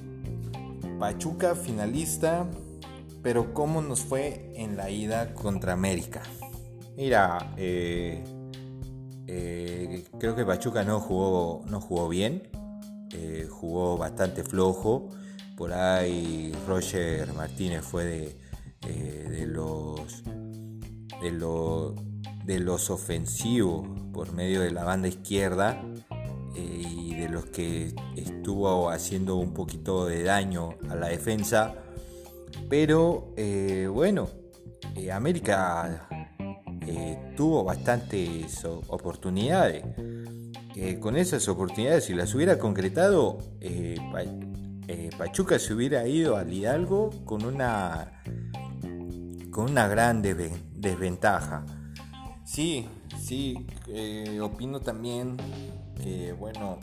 Pachuca 1.00 1.56
finalista, 1.56 2.48
pero 3.24 3.56
¿cómo 3.56 3.82
nos 3.82 4.01
fue 4.01 4.54
en 4.56 4.77
la 4.77 4.92
ida 4.92 5.34
contra 5.34 5.74
América? 5.74 6.22
Mira, 6.96 7.56
eh, 7.58 8.24
eh, 9.25 10.06
creo 10.20 10.36
que 10.36 10.46
Pachuca 10.46 10.84
no 10.84 11.00
jugó, 11.00 11.63
no 11.68 11.82
jugó 11.82 12.08
bien, 12.08 12.44
eh, 13.13 13.48
jugó 13.50 13.98
bastante 13.98 14.44
flojo. 14.44 15.10
Por 15.56 15.74
ahí 15.74 16.54
Roger 16.68 17.34
Martínez 17.34 17.82
fue 17.82 18.06
de, 18.06 18.47
de 18.82 19.46
los 19.48 20.24
de, 21.22 21.32
de 22.46 22.60
los 22.60 22.90
ofensivos 22.90 23.88
por 24.14 24.34
medio 24.34 24.62
de 24.62 24.72
la 24.72 24.84
banda 24.84 25.08
izquierda 25.08 25.82
y 26.56 27.16
de 27.16 27.30
los 27.30 27.46
que 27.46 27.94
estuvo 28.16 28.90
haciendo 28.90 29.36
un 29.36 29.54
poquito 29.54 30.06
de 30.06 30.24
daño 30.24 30.70
a 30.90 30.96
la 30.96 31.08
defensa. 31.08 31.76
Pero 32.70 33.34
bueno, 33.92 34.30
América 35.14 36.08
eh, 36.88 37.34
tuvo 37.36 37.66
bastantes 37.66 38.63
oportunidades. 38.66 39.84
con 41.02 41.18
esas 41.18 41.48
oportunidades, 41.50 42.06
si 42.06 42.13
las 42.13 42.34
hubiera 42.34 42.58
concretado, 42.58 43.40
eh, 43.60 43.98
eh, 44.88 45.10
Pachuca 45.18 45.60
se 45.60 45.74
hubiera 45.74 46.08
ido 46.08 46.38
al 46.38 46.54
Hidalgo 46.54 47.10
con 47.26 47.44
una, 47.44 48.22
con 49.58 49.72
una 49.72 49.88
gran 49.88 50.22
desventaja. 50.22 51.65
Sí, 52.46 52.88
sí, 53.20 53.65
opino 54.39 54.82
también 54.82 55.36
que, 56.00 56.32
bueno, 56.34 56.78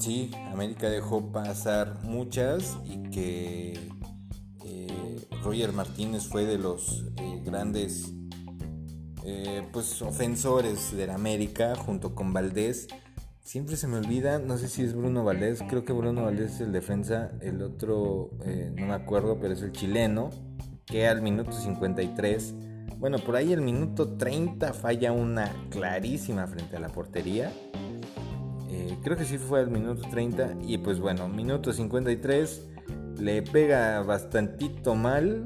sí, 0.00 0.30
América 0.50 0.88
dejó 0.88 1.30
pasar 1.30 1.98
muchas 2.04 2.78
y 2.86 3.02
que 3.10 3.92
Roger 5.44 5.74
Martínez 5.74 6.26
fue 6.26 6.46
de 6.46 6.56
los 6.56 7.04
eh, 7.18 7.42
grandes 7.44 8.14
eh, 9.26 9.68
pues 9.74 10.00
ofensores 10.00 10.96
de 10.96 11.06
la 11.06 11.16
América 11.16 11.74
junto 11.76 12.14
con 12.14 12.32
Valdés. 12.32 12.88
Siempre 13.42 13.76
se 13.76 13.86
me 13.86 13.98
olvida, 13.98 14.38
no 14.38 14.56
sé 14.56 14.68
si 14.68 14.82
es 14.82 14.94
Bruno 14.94 15.24
Valdés, 15.24 15.62
creo 15.68 15.84
que 15.84 15.92
Bruno 15.92 16.24
Valdés 16.24 16.54
es 16.54 16.60
el 16.60 16.72
defensa, 16.72 17.32
el 17.40 17.60
otro 17.60 18.30
eh, 18.44 18.72
no 18.74 18.86
me 18.86 18.94
acuerdo, 18.94 19.38
pero 19.40 19.52
es 19.52 19.62
el 19.62 19.72
chileno, 19.72 20.30
que 20.86 21.06
al 21.08 21.22
minuto 21.22 21.52
53, 21.52 22.54
bueno, 22.98 23.18
por 23.18 23.36
ahí 23.36 23.52
el 23.52 23.60
minuto 23.60 24.16
30 24.16 24.72
falla 24.72 25.12
una 25.12 25.50
clarísima 25.70 26.46
frente 26.46 26.76
a 26.76 26.80
la 26.80 26.88
portería. 26.88 27.52
creo 29.02 29.16
que 29.16 29.24
sí 29.24 29.38
fue 29.38 29.60
al 29.60 29.70
minuto 29.70 30.02
30 30.08 30.58
y 30.62 30.78
pues 30.78 31.00
bueno, 31.00 31.28
minuto 31.28 31.72
53 31.72 32.68
le 33.18 33.42
pega 33.42 34.02
bastantito 34.02 34.94
mal, 34.94 35.44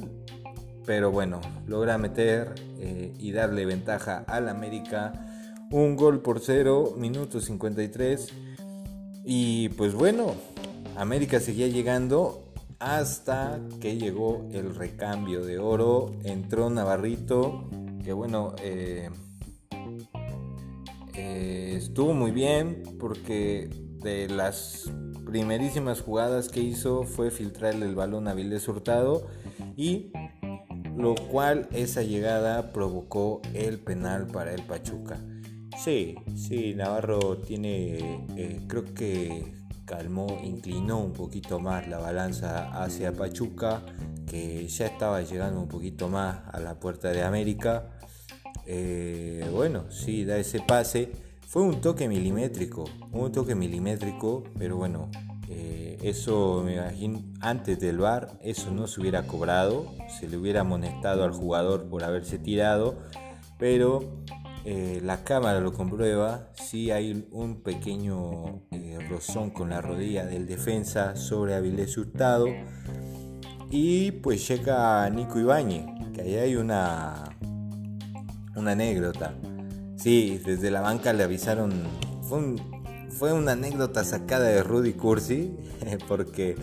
pero 0.85 1.11
bueno, 1.11 1.40
logra 1.66 1.98
meter 1.98 2.54
eh, 2.78 3.12
y 3.18 3.32
darle 3.32 3.66
ventaja 3.66 4.24
al 4.26 4.48
América. 4.48 5.25
Un 5.70 5.96
gol 5.96 6.22
por 6.22 6.40
cero, 6.40 6.94
minuto 6.96 7.40
53. 7.40 8.29
Y 9.24 9.70
pues 9.70 9.94
bueno, 9.94 10.35
América 10.96 11.40
seguía 11.40 11.66
llegando 11.66 12.44
hasta 12.79 13.61
que 13.81 13.96
llegó 13.96 14.48
el 14.52 14.76
recambio 14.76 15.44
de 15.44 15.59
oro. 15.59 16.12
Entró 16.22 16.70
Navarrito, 16.70 17.68
que 18.05 18.12
bueno, 18.12 18.55
eh, 18.62 19.11
eh, 21.14 21.74
estuvo 21.76 22.14
muy 22.14 22.31
bien 22.31 22.83
porque 23.00 23.68
de 24.05 24.29
las 24.29 24.88
primerísimas 25.24 26.00
jugadas 26.00 26.48
que 26.48 26.61
hizo 26.61 27.02
fue 27.02 27.33
filtrarle 27.33 27.87
el 27.87 27.96
balón 27.96 28.29
a 28.29 28.35
Vilés 28.35 28.68
Hurtado 28.68 29.26
y 29.76 30.12
lo 30.96 31.16
cual 31.16 31.68
esa 31.72 32.02
llegada 32.02 32.72
provocó 32.72 33.42
el 33.52 33.81
penal 33.81 34.29
para 34.29 34.55
el 34.55 34.62
Pachuca. 34.62 35.20
Sí, 35.76 36.16
sí, 36.34 36.74
Navarro 36.74 37.38
tiene, 37.38 38.24
eh, 38.36 38.60
creo 38.66 38.84
que 38.94 39.52
calmó, 39.84 40.26
inclinó 40.42 40.98
un 40.98 41.12
poquito 41.12 41.60
más 41.60 41.86
la 41.86 41.98
balanza 41.98 42.82
hacia 42.82 43.12
Pachuca, 43.12 43.82
que 44.26 44.66
ya 44.66 44.86
estaba 44.86 45.22
llegando 45.22 45.60
un 45.60 45.68
poquito 45.68 46.08
más 46.08 46.38
a 46.52 46.60
la 46.60 46.80
puerta 46.80 47.10
de 47.10 47.22
América. 47.22 47.90
Eh, 48.66 49.48
bueno, 49.52 49.84
sí, 49.90 50.24
da 50.24 50.38
ese 50.38 50.60
pase 50.60 51.12
fue 51.46 51.62
un 51.62 51.80
toque 51.80 52.08
milimétrico, 52.08 52.84
un 53.12 53.30
toque 53.30 53.54
milimétrico, 53.54 54.44
pero 54.58 54.76
bueno, 54.76 55.08
eh, 55.48 55.98
eso 56.02 56.62
me 56.64 56.74
imagino 56.74 57.22
antes 57.40 57.78
del 57.78 57.98
bar, 57.98 58.38
eso 58.42 58.72
no 58.72 58.88
se 58.88 59.00
hubiera 59.00 59.26
cobrado, 59.26 59.86
se 60.18 60.26
le 60.28 60.36
hubiera 60.36 60.62
amonestado 60.62 61.22
al 61.22 61.32
jugador 61.32 61.84
por 61.88 62.02
haberse 62.02 62.38
tirado, 62.38 62.96
pero 63.58 64.24
eh, 64.68 65.00
la 65.00 65.22
cámara 65.22 65.61
lo 65.61 65.72
comprueba, 65.72 66.50
sí 66.55 66.90
hay 66.90 67.29
un 67.31 67.62
pequeño 67.62 68.62
eh, 68.72 68.98
rozón 69.09 69.50
con 69.50 69.70
la 69.70 69.81
rodilla 69.81 70.26
del 70.26 70.48
defensa 70.48 71.14
sobre 71.14 71.55
Avilés 71.55 71.96
Hurtado 71.96 72.48
y 73.70 74.11
pues 74.11 74.48
llega 74.48 75.09
Nico 75.11 75.38
Ibáñez, 75.38 75.87
que 76.12 76.22
ahí 76.22 76.35
hay 76.35 76.57
una, 76.57 77.37
una 78.57 78.72
anécdota. 78.72 79.35
Sí, 79.94 80.42
desde 80.44 80.72
la 80.72 80.81
banca 80.81 81.12
le 81.12 81.22
avisaron. 81.22 81.72
Fue, 83.09 83.33
una 83.33 83.52
anécdota 83.52 84.02
sacada 84.02 84.46
de 84.46 84.64
Rudy 84.64 84.94
Cursi, 84.94 85.57
porque 86.09 86.57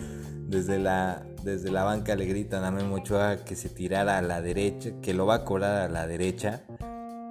desde 0.46 0.78
la, 0.78 1.22
desde 1.42 1.70
la 1.70 1.84
banca 1.84 2.16
le 2.16 2.26
gritan 2.26 2.64
a 2.64 2.70
Memo 2.70 3.02
que 3.46 3.56
se 3.56 3.70
tirara 3.70 4.18
a 4.18 4.22
la 4.22 4.42
derecha, 4.42 4.90
que 5.00 5.14
lo 5.14 5.24
va 5.24 5.36
a 5.36 5.44
cobrar 5.46 5.80
a 5.80 5.88
la 5.88 6.06
derecha. 6.06 6.64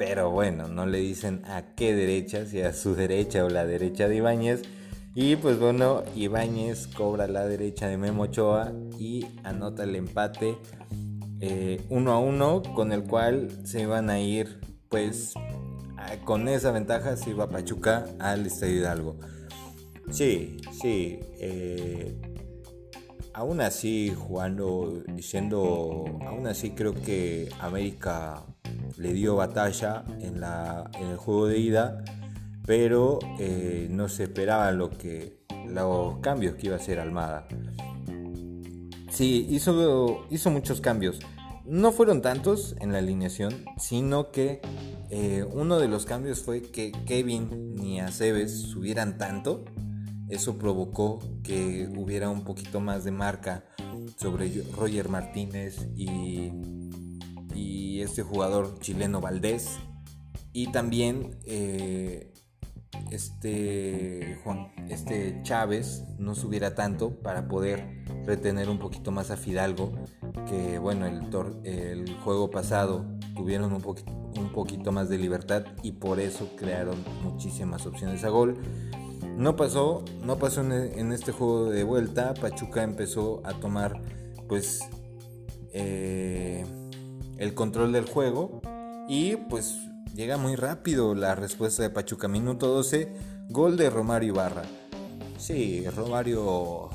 Pero 0.06 0.32
bueno, 0.32 0.68
no 0.68 0.86
le 0.86 0.98
dicen 0.98 1.44
a 1.46 1.62
qué 1.78 1.96
derecha, 1.96 2.46
si 2.46 2.62
a 2.62 2.74
su 2.74 2.94
derecha 2.94 3.46
o 3.46 3.50
la 3.50 3.66
derecha 3.66 4.10
de 4.10 4.18
Ibáñez. 4.18 4.64
Y 5.16 5.38
pues 5.38 5.58
bueno, 5.58 6.04
Ibáñez 6.14 6.88
cobra 6.88 7.26
la 7.28 7.48
derecha 7.48 7.88
de 7.88 7.98
Memo 7.98 8.24
Ochoa 8.24 8.74
y 9.00 9.26
anota 9.46 9.84
el 9.86 9.96
empate 9.96 10.58
eh, 11.40 11.80
uno 11.88 12.12
a 12.12 12.20
uno, 12.20 12.62
con 12.76 12.92
el 12.92 13.04
cual 13.04 13.48
se 13.64 13.84
iban 13.84 14.10
a 14.10 14.20
ir 14.20 14.60
pues 14.90 15.36
con 16.26 16.50
esa 16.50 16.72
ventaja 16.72 17.16
se 17.16 17.30
iba 17.30 17.50
Pachuca 17.50 18.06
al 18.20 18.46
Estadio 18.46 18.80
Hidalgo. 18.80 19.16
Sí, 20.12 20.58
sí. 20.82 21.22
Eh, 21.40 22.33
aún 23.34 23.62
así, 23.62 24.14
jugando, 24.16 25.04
siendo. 25.20 26.06
Aún 26.26 26.48
así, 26.48 26.72
creo 26.72 26.94
que 26.94 27.50
América 27.60 28.44
le 28.98 29.14
dio 29.14 29.36
batalla 29.36 30.04
en, 30.20 30.42
el 31.02 31.18
juego 31.18 31.48
de 31.48 31.60
ida, 31.60 32.04
pero 32.66 33.20
eh, 33.40 33.88
no 33.90 34.08
se 34.10 34.24
esperaban 34.24 34.78
lo 34.78 34.90
que, 34.90 35.40
los 35.68 36.20
cambios 36.20 36.56
que 36.56 36.68
iba 36.68 36.76
a 36.76 36.80
hacer 36.80 37.00
Almada. 37.00 37.48
Sí, 39.10 39.46
hizo, 39.50 40.26
hizo 40.30 40.50
muchos 40.50 40.82
cambios. 40.82 41.20
No 41.66 41.92
fueron 41.92 42.22
tantos 42.22 42.76
en 42.82 42.92
la 42.92 42.98
alineación, 42.98 43.66
sino 43.78 44.32
que 44.32 44.60
eh, 45.10 45.46
uno 45.54 45.80
de 45.80 45.88
los 45.88 46.06
cambios 46.06 46.42
fue 46.42 46.62
que 46.62 46.92
Kevin 47.06 47.76
ni 47.76 48.00
Aceves 48.00 48.62
subieran 48.62 49.18
tanto. 49.18 49.64
Eso 50.34 50.58
provocó 50.58 51.20
que 51.44 51.88
hubiera 51.96 52.32
un 52.32 52.44
poquito 52.44 52.80
más 52.80 53.04
de 53.04 53.12
marca 53.12 53.66
sobre 54.18 54.64
Roger 54.76 55.08
Martínez 55.08 55.88
y, 55.96 56.52
este 58.02 58.24
jugador 58.24 58.80
chileno 58.80 59.22
Valdés. 59.22 59.78
Y 60.52 60.72
también 60.72 61.40
eh, 61.46 62.34
este, 63.12 64.40
Juan, 64.44 64.74
este 64.90 65.40
Chávez 65.44 66.04
no 66.18 66.36
subiera 66.36 66.76
tanto 66.76 67.22
para 67.22 67.48
poder 67.48 68.04
retener 68.26 68.70
un 68.70 68.80
poquito 68.80 69.12
más 69.12 69.32
a 69.32 69.38
Fidalgo, 69.38 69.94
que 70.50 70.80
bueno, 70.80 71.06
el, 71.06 71.30
el 71.64 72.14
juego 72.26 72.50
pasado 72.50 73.06
tuvieron 73.36 73.72
un, 73.72 73.82
un 74.38 74.52
poquito 74.52 74.92
más 74.92 75.08
de 75.08 75.18
libertad 75.18 75.64
y 75.82 75.94
por 75.94 76.20
eso 76.20 76.50
crearon 76.58 77.04
muchísimas 77.24 77.86
opciones 77.86 78.24
a 78.24 78.30
gol. 78.30 78.58
No 79.38 79.56
pasó, 79.56 80.06
no 80.24 80.38
pasó 80.38 80.62
en, 80.62 81.12
este 81.12 81.32
juego 81.32 81.70
de 81.70 81.84
vuelta. 81.84 82.34
Pachuca 82.34 82.84
empezó 82.84 83.42
a 83.44 83.54
tomar 83.54 84.00
pues 84.48 84.82
eh, 85.74 86.66
el 87.38 87.54
control 87.54 87.92
del 87.92 88.06
juego 88.06 88.62
y 89.10 89.36
pues 89.36 89.76
llega 90.14 90.38
muy 90.38 90.56
rápido 90.56 91.16
la 91.16 91.36
respuesta 91.36 91.82
de 91.82 91.90
Pachuca. 91.90 92.28
Minuto 92.28 92.68
12, 92.68 93.12
gol 93.50 93.76
de 93.76 93.90
Romario 93.90 94.30
Ibarra. 94.30 94.64
Sí, 95.38 95.84
Romario 95.90 96.90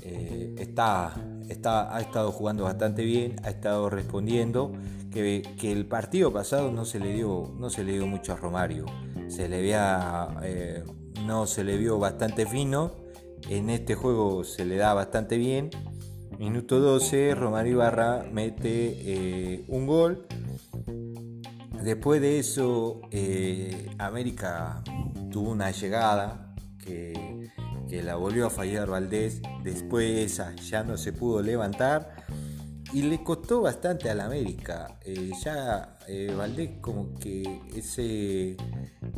eh, 0.00 0.54
está, 0.58 1.14
está, 1.48 1.94
ha 1.94 2.00
estado 2.00 2.32
jugando 2.32 2.64
bastante 2.64 3.04
bien, 3.04 3.36
ha 3.44 3.50
estado 3.50 3.90
respondiendo. 3.90 4.72
Que, 5.12 5.42
que, 5.60 5.70
el 5.70 5.86
partido 5.86 6.32
pasado 6.32 6.72
no 6.72 6.84
se 6.84 6.98
le 6.98 7.12
dio, 7.12 7.54
no 7.56 7.70
se 7.70 7.84
le 7.84 7.92
dio 7.92 8.04
mucho 8.04 8.32
a 8.32 8.36
Romario. 8.36 8.84
Se 9.28 9.48
le 9.48 9.60
veía 9.60 10.26
eh, 10.42 10.82
no 11.24 11.46
se 11.46 11.64
le 11.64 11.76
vio 11.76 11.98
bastante 11.98 12.46
fino. 12.46 12.92
En 13.48 13.70
este 13.70 13.94
juego 13.94 14.44
se 14.44 14.64
le 14.64 14.76
da 14.76 14.94
bastante 14.94 15.36
bien. 15.36 15.70
Minuto 16.38 16.80
12, 16.80 17.34
Romario 17.34 17.72
Ibarra 17.72 18.24
mete 18.30 18.94
eh, 19.04 19.64
un 19.68 19.86
gol. 19.86 20.26
Después 21.82 22.20
de 22.20 22.38
eso, 22.38 23.02
eh, 23.10 23.90
América 23.98 24.82
tuvo 25.30 25.50
una 25.50 25.70
llegada 25.70 26.54
que, 26.78 27.50
que, 27.88 28.02
la 28.02 28.16
volvió 28.16 28.46
a 28.46 28.50
fallar 28.50 28.88
Valdés. 28.88 29.42
Después 29.62 30.40
ya 30.68 30.82
no 30.82 30.96
se 30.96 31.12
pudo 31.12 31.42
levantar 31.42 32.24
y 32.94 33.02
le 33.02 33.22
costó 33.22 33.62
bastante 33.62 34.08
al 34.08 34.20
América. 34.20 34.98
Eh, 35.04 35.32
ya 35.42 35.93
Valdés 36.36 36.70
como 36.80 37.14
que 37.14 37.60
ese 37.74 38.56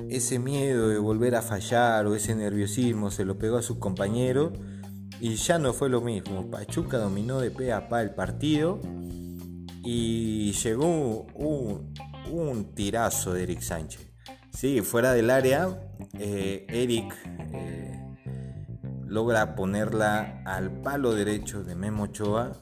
ese 0.09 0.38
miedo 0.38 0.88
de 0.88 0.99
volver 0.99 1.35
a 1.35 1.42
fallar 1.42 2.07
o 2.07 2.14
ese 2.14 2.35
nerviosismo 2.35 3.11
se 3.11 3.25
lo 3.25 3.38
pegó 3.38 3.57
a 3.57 3.62
su 3.62 3.79
compañero 3.79 4.53
y 5.20 5.35
ya 5.37 5.59
no 5.59 5.72
fue 5.72 5.88
lo 5.88 6.01
mismo. 6.01 6.51
Pachuca 6.51 6.99
dominó 6.99 7.40
de 7.40 7.51
pe 7.51 7.72
a 7.72 7.88
pa 7.88 8.03
el 8.03 8.11
partido 8.11 8.81
y 9.83 10.53
llegó 10.53 11.27
un, 11.35 12.75
tirazo 12.75 13.33
de 13.33 13.44
Eric 13.44 13.61
Sánchez. 13.61 14.07
Sí, 14.51 14.81
fuera 14.81 15.12
del 15.12 15.31
área, 15.31 15.79
eh, 16.18 16.66
Eric 16.68 17.14
eh, 17.53 18.01
logra 19.07 19.55
ponerla 19.55 20.42
al 20.44 20.81
palo 20.83 21.14
derecho 21.14 21.62
de 21.62 21.75
Memo 21.75 22.05
Ochoa, 22.05 22.53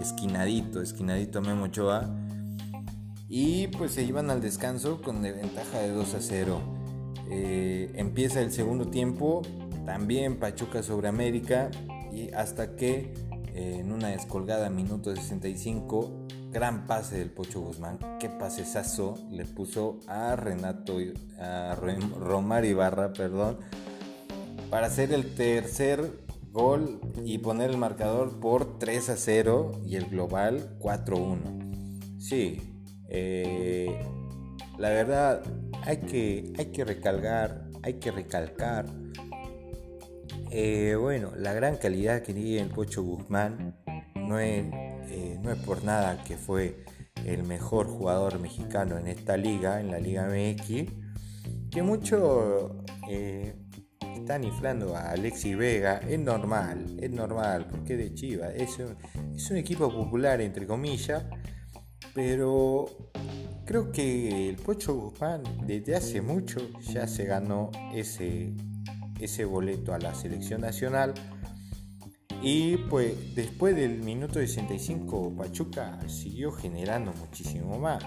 esquinadito, 0.00 0.82
esquinadito 0.82 1.40
Memo 1.40 1.64
Ochoa. 1.64 2.14
Y 3.28 3.68
pues 3.68 3.92
se 3.92 4.04
iban 4.04 4.30
al 4.30 4.40
descanso 4.40 5.02
con 5.02 5.22
ventaja 5.22 5.78
de 5.78 5.90
2 5.90 6.14
a 6.14 6.20
0. 6.20 6.60
Eh, 7.28 7.92
empieza 7.94 8.40
el 8.40 8.52
segundo 8.52 8.86
tiempo, 8.86 9.42
también 9.84 10.38
Pachuca 10.38 10.82
sobre 10.82 11.08
América 11.08 11.70
y 12.12 12.30
hasta 12.32 12.76
que 12.76 13.14
eh, 13.54 13.78
en 13.80 13.90
una 13.90 14.08
descolgada 14.08 14.70
minuto 14.70 15.14
65, 15.14 16.26
gran 16.52 16.86
pase 16.86 17.18
del 17.18 17.30
Pocho 17.30 17.60
Guzmán, 17.60 17.98
qué 18.20 18.28
pasesazo 18.28 19.14
le 19.30 19.44
puso 19.44 19.98
a 20.06 20.36
Renato, 20.36 20.98
a 21.40 21.74
Romar 21.74 22.64
Ibarra, 22.64 23.12
perdón, 23.12 23.58
para 24.70 24.86
hacer 24.86 25.12
el 25.12 25.34
tercer 25.34 26.24
gol 26.52 27.00
y 27.24 27.38
poner 27.38 27.70
el 27.70 27.76
marcador 27.76 28.40
por 28.40 28.78
3 28.78 29.10
a 29.10 29.16
0 29.16 29.72
y 29.84 29.96
el 29.96 30.06
global 30.06 30.76
4 30.78 31.16
a 31.16 31.20
1. 31.20 31.40
Sí, 32.18 32.75
eh, 33.08 33.98
la 34.78 34.90
verdad 34.90 35.42
hay 35.82 35.98
que, 35.98 36.52
hay 36.58 36.66
que 36.66 36.84
recalcar, 36.84 37.68
hay 37.82 37.94
que 37.94 38.10
recalcar, 38.10 38.86
eh, 40.50 40.96
bueno, 40.98 41.32
la 41.36 41.52
gran 41.52 41.76
calidad 41.76 42.22
que 42.22 42.34
tiene 42.34 42.60
el 42.60 42.68
Pocho 42.68 43.02
Guzmán 43.02 43.76
no 44.14 44.38
es, 44.38 44.64
eh, 45.10 45.38
no 45.42 45.52
es 45.52 45.58
por 45.58 45.84
nada 45.84 46.22
que 46.24 46.36
fue 46.36 46.84
el 47.24 47.42
mejor 47.44 47.86
jugador 47.86 48.38
mexicano 48.38 48.98
en 48.98 49.06
esta 49.06 49.36
liga, 49.36 49.80
en 49.80 49.90
la 49.90 49.98
Liga 49.98 50.28
MX, 50.28 50.90
que 51.70 51.82
muchos 51.82 52.72
están 54.26 54.44
inflando 54.44 54.96
a 54.96 55.10
Alexis 55.10 55.56
Vega, 55.56 55.98
es 55.98 56.18
normal, 56.18 56.96
es 57.00 57.10
normal, 57.10 57.66
porque 57.70 57.92
es 57.92 57.98
de 57.98 58.14
Chivas, 58.14 58.52
es 58.54 58.78
es 59.34 59.50
un 59.50 59.56
equipo 59.56 59.90
popular 59.90 60.40
entre 60.40 60.66
comillas, 60.66 61.22
pero 62.16 62.86
Creo 63.66 63.90
que 63.90 64.48
el 64.48 64.56
Pocho 64.56 64.94
Guzmán 64.94 65.42
desde 65.66 65.96
hace 65.96 66.22
mucho 66.22 66.60
ya 66.92 67.08
se 67.08 67.24
ganó 67.24 67.72
ese, 67.92 68.54
ese 69.18 69.44
boleto 69.44 69.92
a 69.92 69.98
la 69.98 70.14
selección 70.14 70.60
nacional. 70.60 71.14
Y 72.40 72.76
pues 72.76 73.34
después 73.34 73.74
del 73.74 74.04
minuto 74.04 74.34
65 74.34 75.34
Pachuca 75.36 75.98
siguió 76.08 76.52
generando 76.52 77.12
muchísimo 77.14 77.76
más. 77.80 78.04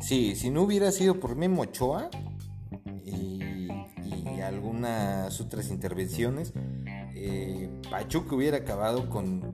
Sí, 0.00 0.34
si 0.34 0.50
no 0.50 0.62
hubiera 0.62 0.90
sido 0.90 1.20
por 1.20 1.36
Memo 1.36 1.62
Ochoa 1.62 2.10
y, 3.06 3.38
algunas 4.42 5.40
otras 5.40 5.70
intervenciones, 5.70 6.52
eh, 7.14 7.70
Pachuca 7.88 8.34
hubiera 8.34 8.58
acabado 8.58 9.08
con 9.08 9.52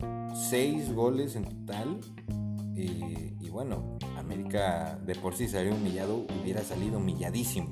6 0.50 0.92
goles 0.94 1.36
en 1.36 1.44
total. 1.44 2.00
Eh, 2.76 3.34
y 3.40 3.48
bueno, 3.50 3.98
América 4.16 4.98
de 5.04 5.14
por 5.14 5.34
sí 5.34 5.48
salió 5.48 5.74
humillado, 5.74 6.24
hubiera 6.40 6.62
salido 6.62 6.98
humilladísimo. 6.98 7.70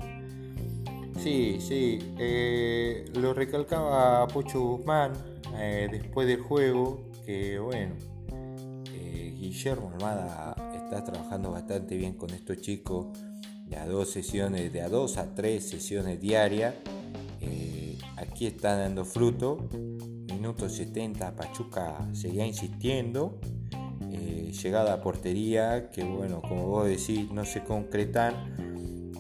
Sí, 1.23 1.59
sí, 1.61 1.99
eh, 2.19 3.05
lo 3.15 3.35
recalcaba 3.35 4.27
Pocho 4.29 4.61
Guzmán 4.61 5.13
eh, 5.57 5.89
después 5.91 6.29
del 6.29 6.41
juego, 6.43 7.11
que 7.27 7.59
bueno, 7.59 7.95
Guillermo 9.41 9.91
Almada 9.95 10.55
está 10.75 11.05
trabajando 11.05 11.51
bastante 11.53 11.97
bien 11.97 12.15
con 12.15 12.31
estos 12.31 12.61
chicos, 12.61 13.07
de 13.67 13.77
dos 13.87 14.11
sesiones, 14.11 14.73
de 14.73 14.83
a 14.83 14.89
dos 14.89 15.17
a 15.17 15.35
tres 15.35 15.69
sesiones 15.69 16.21
diarias. 16.21 16.75
aquí 18.17 18.47
está 18.47 18.77
dando 18.77 19.05
fruto, 19.05 19.69
minuto 20.27 20.69
70, 20.69 21.35
Pachuca 21.35 22.09
seguía 22.13 22.47
insistiendo, 22.47 23.41
llegada 24.53 24.95
a 24.95 25.01
portería, 25.01 25.91
que 25.91 26.05
bueno, 26.05 26.41
como 26.43 26.67
vos 26.67 26.87
decís, 26.87 27.31
no 27.31 27.45
se 27.45 27.65
concretan, 27.65 28.69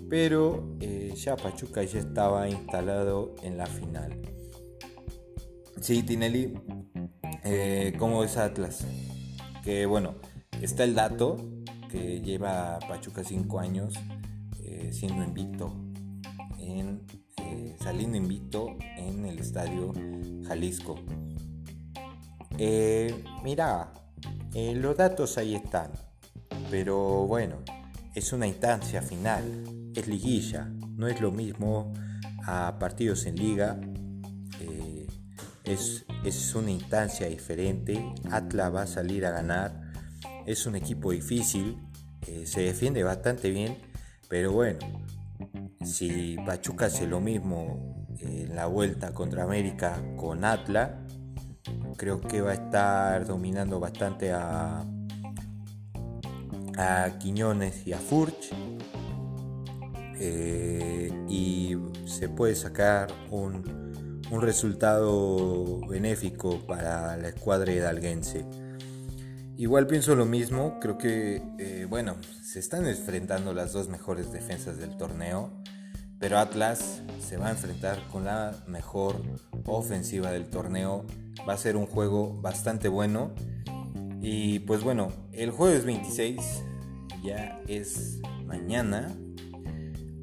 pero 0.09 0.77
eh, 0.81 1.13
ya 1.17 1.37
Pachuca 1.37 1.83
ya 1.83 1.99
estaba 1.99 2.49
instalado 2.49 3.35
en 3.43 3.57
la 3.59 3.67
final. 3.67 4.21
Sí, 5.81 6.03
Tinelli, 6.03 6.55
eh, 7.45 7.95
¿cómo 7.99 8.25
es 8.25 8.37
Atlas? 8.37 8.87
Que 9.63 9.87
bueno, 9.87 10.15
está 10.61 10.85
el 10.85 10.95
dato 10.95 11.37
que 11.91 12.21
lleva 12.21 12.79
Pachuca 12.89 13.23
5 13.23 13.61
años 13.61 13.95
eh, 14.63 14.91
siendo 14.93 15.23
invicto, 15.23 15.73
en, 16.59 17.03
saliendo 17.81 18.17
invicto 18.17 18.77
en 18.97 19.25
el 19.25 19.39
estadio 19.39 19.93
Jalisco. 20.47 20.97
mira, 23.45 23.93
eh, 24.55 24.75
los 24.75 24.97
datos 24.97 25.39
ahí 25.39 25.55
están, 25.55 25.91
pero 26.71 27.27
bueno, 27.27 27.57
es 28.15 28.33
una 28.33 28.47
instancia 28.47 29.03
final, 29.03 29.65
es 29.95 30.07
liguilla, 30.07 30.71
no 30.97 31.07
es 31.07 31.21
lo 31.21 31.31
mismo 31.31 31.93
a 32.45 32.79
partidos 32.79 33.27
en 33.27 33.37
liga, 33.37 33.79
eh, 34.61 35.07
es, 35.65 36.05
es 36.25 36.55
una 36.55 36.71
instancia 36.71 37.29
diferente, 37.29 38.13
Atlas 38.31 38.75
va 38.75 38.83
a 38.83 38.87
salir 38.87 39.27
a 39.27 39.31
ganar, 39.31 39.93
es 40.47 40.67
un 40.67 40.77
equipo 40.77 41.13
difícil, 41.13 41.79
eh, 42.27 42.47
se 42.47 42.63
defiende 42.63 43.03
bastante 43.03 43.51
bien, 43.51 43.79
pero 44.29 44.53
bueno, 44.53 44.79
si 45.85 46.37
Pachuca 46.45 46.87
hace 46.87 47.07
lo 47.07 47.21
mismo 47.21 48.07
en 48.19 48.57
la 48.57 48.67
vuelta 48.67 49.13
contra 49.13 49.45
América 49.45 50.03
con 50.17 50.45
Atlas, 50.45 50.91
creo 51.99 52.21
que 52.21 52.41
va 52.41 52.53
a 52.53 52.55
estar 52.55 53.27
dominando 53.27 53.79
bastante 53.81 54.33
a, 54.33 54.87
a 56.79 57.19
Quiñones 57.19 57.87
y 57.87 57.93
a 57.93 57.99
Furch. 57.99 58.51
Eh, 60.21 61.13
y 61.29 61.77
se 62.07 62.29
puede 62.29 62.55
sacar 62.55 63.09
un, 63.31 63.93
un, 64.31 64.43
resultado 64.43 65.81
benéfico 65.87 66.67
para 66.67 67.17
la 67.17 67.29
escuadra 67.29 67.73
hidalguense. 67.73 68.45
Igual 69.57 69.87
pienso 69.87 70.17
lo 70.17 70.25
mismo, 70.25 70.79
creo 70.81 70.99
que, 70.99 71.43
eh, 71.59 71.87
bueno, 71.89 72.17
se 72.43 72.59
están 72.59 72.87
enfrentando 72.87 73.53
las 73.53 73.73
dos 73.73 73.89
mejores 73.89 74.33
defensas 74.33 74.79
del 74.79 74.97
torneo, 74.97 75.53
pero 76.19 76.39
Atlas 76.39 77.03
se 77.21 77.37
va 77.37 77.49
a 77.49 77.51
enfrentar 77.51 78.01
con 78.11 78.25
la 78.25 78.57
mejor 78.67 79.17
ofensiva 79.67 80.33
del 80.33 80.47
torneo. 80.47 81.05
Va 81.47 81.55
a 81.55 81.57
ser 81.57 81.77
un 81.77 81.87
juego 81.87 82.41
bastante 82.41 82.89
bueno. 82.89 83.35
Y 84.21 84.61
pues 84.61 84.83
bueno, 84.83 85.13
el 85.33 85.51
jueves 85.51 85.85
26 85.85 86.63
ya 87.23 87.61
es 87.67 88.21
mañana. 88.45 89.15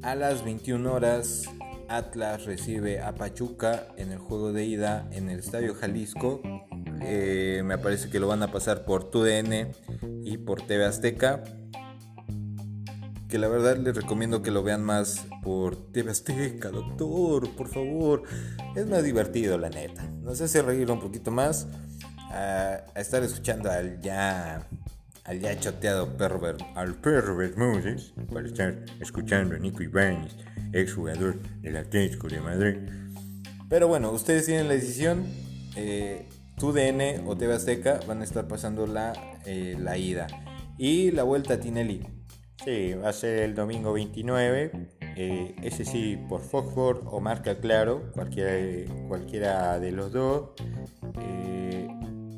A 0.02 0.14
las 0.14 0.44
21 0.44 0.92
horas 0.92 1.48
Atlas 1.88 2.44
recibe 2.44 3.00
a 3.00 3.14
Pachuca 3.14 3.88
en 3.96 4.12
el 4.12 4.18
juego 4.18 4.52
de 4.52 4.64
ida 4.64 5.08
en 5.12 5.30
el 5.30 5.38
Estadio 5.38 5.74
Jalisco. 5.74 6.40
Eh, 7.02 7.62
me 7.64 7.78
parece 7.78 8.10
que 8.10 8.20
lo 8.20 8.28
van 8.28 8.42
a 8.42 8.50
pasar 8.50 8.84
por 8.84 9.10
TUDN 9.10 9.72
y 10.22 10.38
por 10.38 10.62
TV 10.62 10.84
Azteca. 10.84 11.44
Que 13.28 13.38
la 13.38 13.48
verdad 13.48 13.76
les 13.78 13.96
recomiendo 13.96 14.42
que 14.42 14.50
lo 14.50 14.62
vean 14.62 14.84
más 14.84 15.26
por 15.42 15.76
TV 15.92 16.12
Azteca, 16.12 16.70
doctor, 16.70 17.50
por 17.56 17.68
favor. 17.68 18.22
Es 18.76 18.86
más 18.86 19.02
divertido, 19.02 19.58
la 19.58 19.68
neta. 19.68 20.04
Nos 20.22 20.40
hace 20.40 20.62
reír 20.62 20.90
un 20.90 21.00
poquito 21.00 21.30
más 21.30 21.66
a, 22.30 22.84
estar 22.94 23.22
escuchando 23.22 23.70
al 23.70 24.00
ya 24.00 24.66
al 25.24 25.40
ya 25.40 25.58
choteado 25.58 26.16
pervert, 26.16 26.60
al 26.76 26.94
pervert 26.94 27.56
Moses, 27.56 28.14
para 28.32 28.46
estar 28.46 28.84
escuchando 29.00 29.56
a 29.56 29.58
Nico 29.58 29.82
Ibáñez, 29.82 30.36
ex 30.72 30.94
jugador 30.94 31.40
del 31.62 31.76
Atlético 31.76 32.28
de 32.28 32.40
Madrid. 32.40 32.76
Pero 33.68 33.88
bueno, 33.88 34.12
ustedes 34.12 34.46
tienen 34.46 34.68
la 34.68 34.74
decisión. 34.74 35.24
Eh, 35.74 36.28
TUDN 36.58 37.26
o 37.26 37.36
TV 37.36 37.54
Azteca 37.54 38.00
van 38.06 38.20
a 38.20 38.24
estar 38.24 38.48
pasando 38.48 38.86
la, 38.86 39.12
eh, 39.44 39.76
la 39.78 39.98
ida. 39.98 40.26
Y 40.78 41.10
la 41.10 41.22
vuelta 41.22 41.54
a 41.54 41.60
Tinelli. 41.60 42.06
Sí, 42.64 42.94
va 42.94 43.10
a 43.10 43.12
ser 43.12 43.40
el 43.40 43.54
domingo 43.54 43.92
29. 43.92 44.88
Eh, 45.16 45.56
ese 45.62 45.84
sí, 45.84 46.18
por 46.28 46.40
Foxford 46.40 47.06
o 47.06 47.20
Marca 47.20 47.58
Claro, 47.58 48.10
cualquiera, 48.12 48.52
cualquiera 49.08 49.78
de 49.78 49.92
los 49.92 50.12
dos. 50.12 50.50
Eh, 51.20 51.88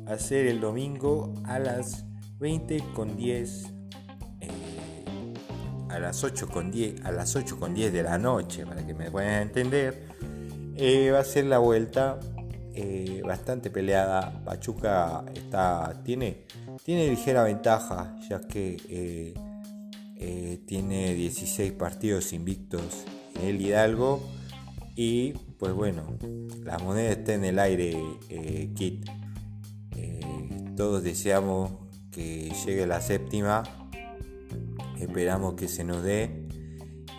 va 0.07 0.13
a 0.13 0.19
ser 0.19 0.47
el 0.47 0.59
domingo 0.59 1.33
a 1.45 1.59
las 1.59 2.05
20 2.39 2.83
con 2.93 3.15
10. 3.15 3.73
a 5.89 5.97
las 5.97 6.23
8 6.23 6.47
con 6.47 6.69
10, 6.71 7.03
a 7.03 7.11
las 7.11 7.35
8 7.35 7.59
con 7.59 7.73
10 7.73 7.91
de 7.91 8.03
la 8.03 8.19
noche, 8.19 8.63
para 8.65 8.85
que 8.85 8.93
me 8.93 9.09
puedan 9.09 9.41
entender. 9.41 10.07
va 11.11 11.19
a 11.19 11.23
ser 11.23 11.45
la 11.45 11.57
vuelta 11.57 12.19
eh, 12.81 13.21
bastante 13.25 13.69
peleada. 13.69 14.41
Pachuca 14.45 15.25
está, 15.33 16.01
tiene, 16.05 16.45
tiene 16.83 17.09
ligera 17.09 17.43
ventaja, 17.43 18.15
ya 18.29 18.39
que 18.39 18.77
eh, 18.87 19.33
eh, 20.19 20.61
tiene 20.65 21.15
16 21.15 21.71
partidos 21.73 22.33
invictos 22.33 23.05
en 23.35 23.47
el 23.47 23.61
Hidalgo. 23.61 24.21
Y 24.95 25.33
pues 25.57 25.73
bueno, 25.73 26.17
la 26.63 26.77
moneda 26.79 27.11
está 27.11 27.33
en 27.33 27.45
el 27.45 27.57
aire, 27.57 27.97
Kit. 28.75 29.05
todos 30.75 31.03
deseamos 31.03 31.71
que 32.11 32.51
llegue 32.65 32.85
la 32.85 33.01
séptima. 33.01 33.63
Esperamos 34.99 35.55
que 35.55 35.67
se 35.67 35.83
nos 35.83 36.03
dé. 36.03 36.47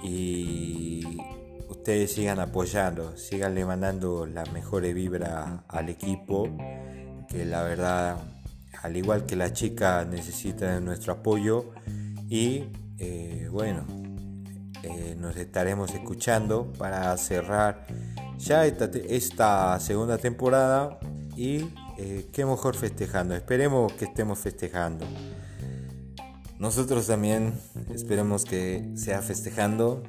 Y 0.03 1.19
ustedes 1.69 2.13
sigan 2.13 2.41
apoyando, 2.41 3.17
sigan 3.17 3.55
le 3.55 3.65
mandando 3.65 4.27
la 4.27 4.45
mejores 4.47 4.95
vibra 4.95 5.65
al 5.69 5.89
equipo, 5.89 6.49
que 7.29 7.45
la 7.45 7.63
verdad, 7.63 8.19
al 8.83 8.97
igual 8.97 9.27
que 9.27 9.37
la 9.37 9.53
chica, 9.53 10.05
necesita 10.05 10.79
nuestro 10.81 11.15
apoyo. 11.15 11.71
Y 12.29 12.65
eh, 13.01 13.49
bueno, 13.51 13.87
eh, 14.83 15.15
nos 15.19 15.37
estaremos 15.37 15.93
escuchando 15.93 16.73
para 16.79 17.15
cerrar 17.19 17.87
ya 18.39 18.65
esta, 18.65 19.79
segunda 19.79 20.17
temporada 20.17 20.99
y 21.37 21.69
eh, 21.99 22.29
qué 22.33 22.47
mejor 22.47 22.77
festejando. 22.77 23.35
Esperemos 23.35 23.93
que 23.95 24.07
estemos 24.07 24.39
festejando. 24.39 25.07
Nosotros 26.59 27.07
también 27.07 27.55
esperemos 27.93 28.45
que 28.45 28.93
sea 28.95 29.21
festejando 29.21 30.03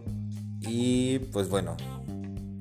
y 0.61 1.19
pues 1.19 1.49
bueno, 1.49 1.75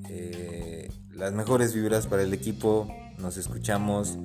eh, 0.08 0.90
las 1.12 1.32
mejores 1.32 1.74
vibras 1.74 2.06
para 2.08 2.22
el 2.22 2.32
equipo. 2.34 2.88
Nos 3.18 3.36
escuchamos 3.36 4.16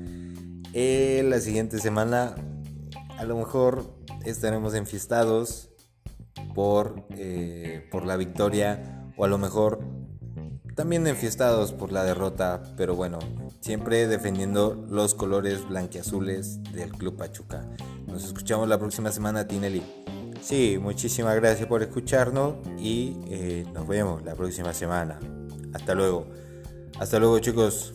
la 0.73 1.39
siguiente 1.39 1.79
semana. 1.79 2.35
A 3.17 3.25
lo 3.25 3.37
mejor 3.37 3.95
estaremos 4.25 4.73
enfiestados 4.73 5.69
por, 6.55 7.05
eh, 7.11 7.87
por 7.91 8.05
la 8.05 8.17
victoria 8.17 9.03
o 9.17 9.25
a 9.25 9.27
lo 9.27 9.37
mejor 9.37 9.79
también 10.75 11.07
enfiestados 11.07 11.71
por 11.71 11.91
la 11.91 12.03
derrota, 12.03 12.61
pero 12.75 12.95
bueno, 12.95 13.19
siempre 13.61 14.07
defendiendo 14.07 14.85
los 14.89 15.15
colores 15.15 15.67
blanquiazules 15.67 16.61
del 16.73 16.91
Club 16.91 17.15
Pachuca. 17.15 17.65
Nos 18.07 18.25
escuchamos 18.25 18.67
la 18.67 18.77
próxima 18.77 19.11
semana, 19.11 19.47
Tinelli. 19.47 19.83
Sí, 20.41 20.77
muchísimas 20.79 21.35
gracias 21.35 21.67
por 21.67 21.81
escucharnos 21.81 22.55
y 22.77 23.17
eh, 23.29 23.65
nos 23.73 23.87
vemos 23.87 24.23
la 24.23 24.35
próxima 24.35 24.73
semana. 24.73 25.19
Hasta 25.73 25.95
luego. 25.95 26.27
Hasta 26.99 27.19
luego 27.19 27.39
chicos. 27.39 27.93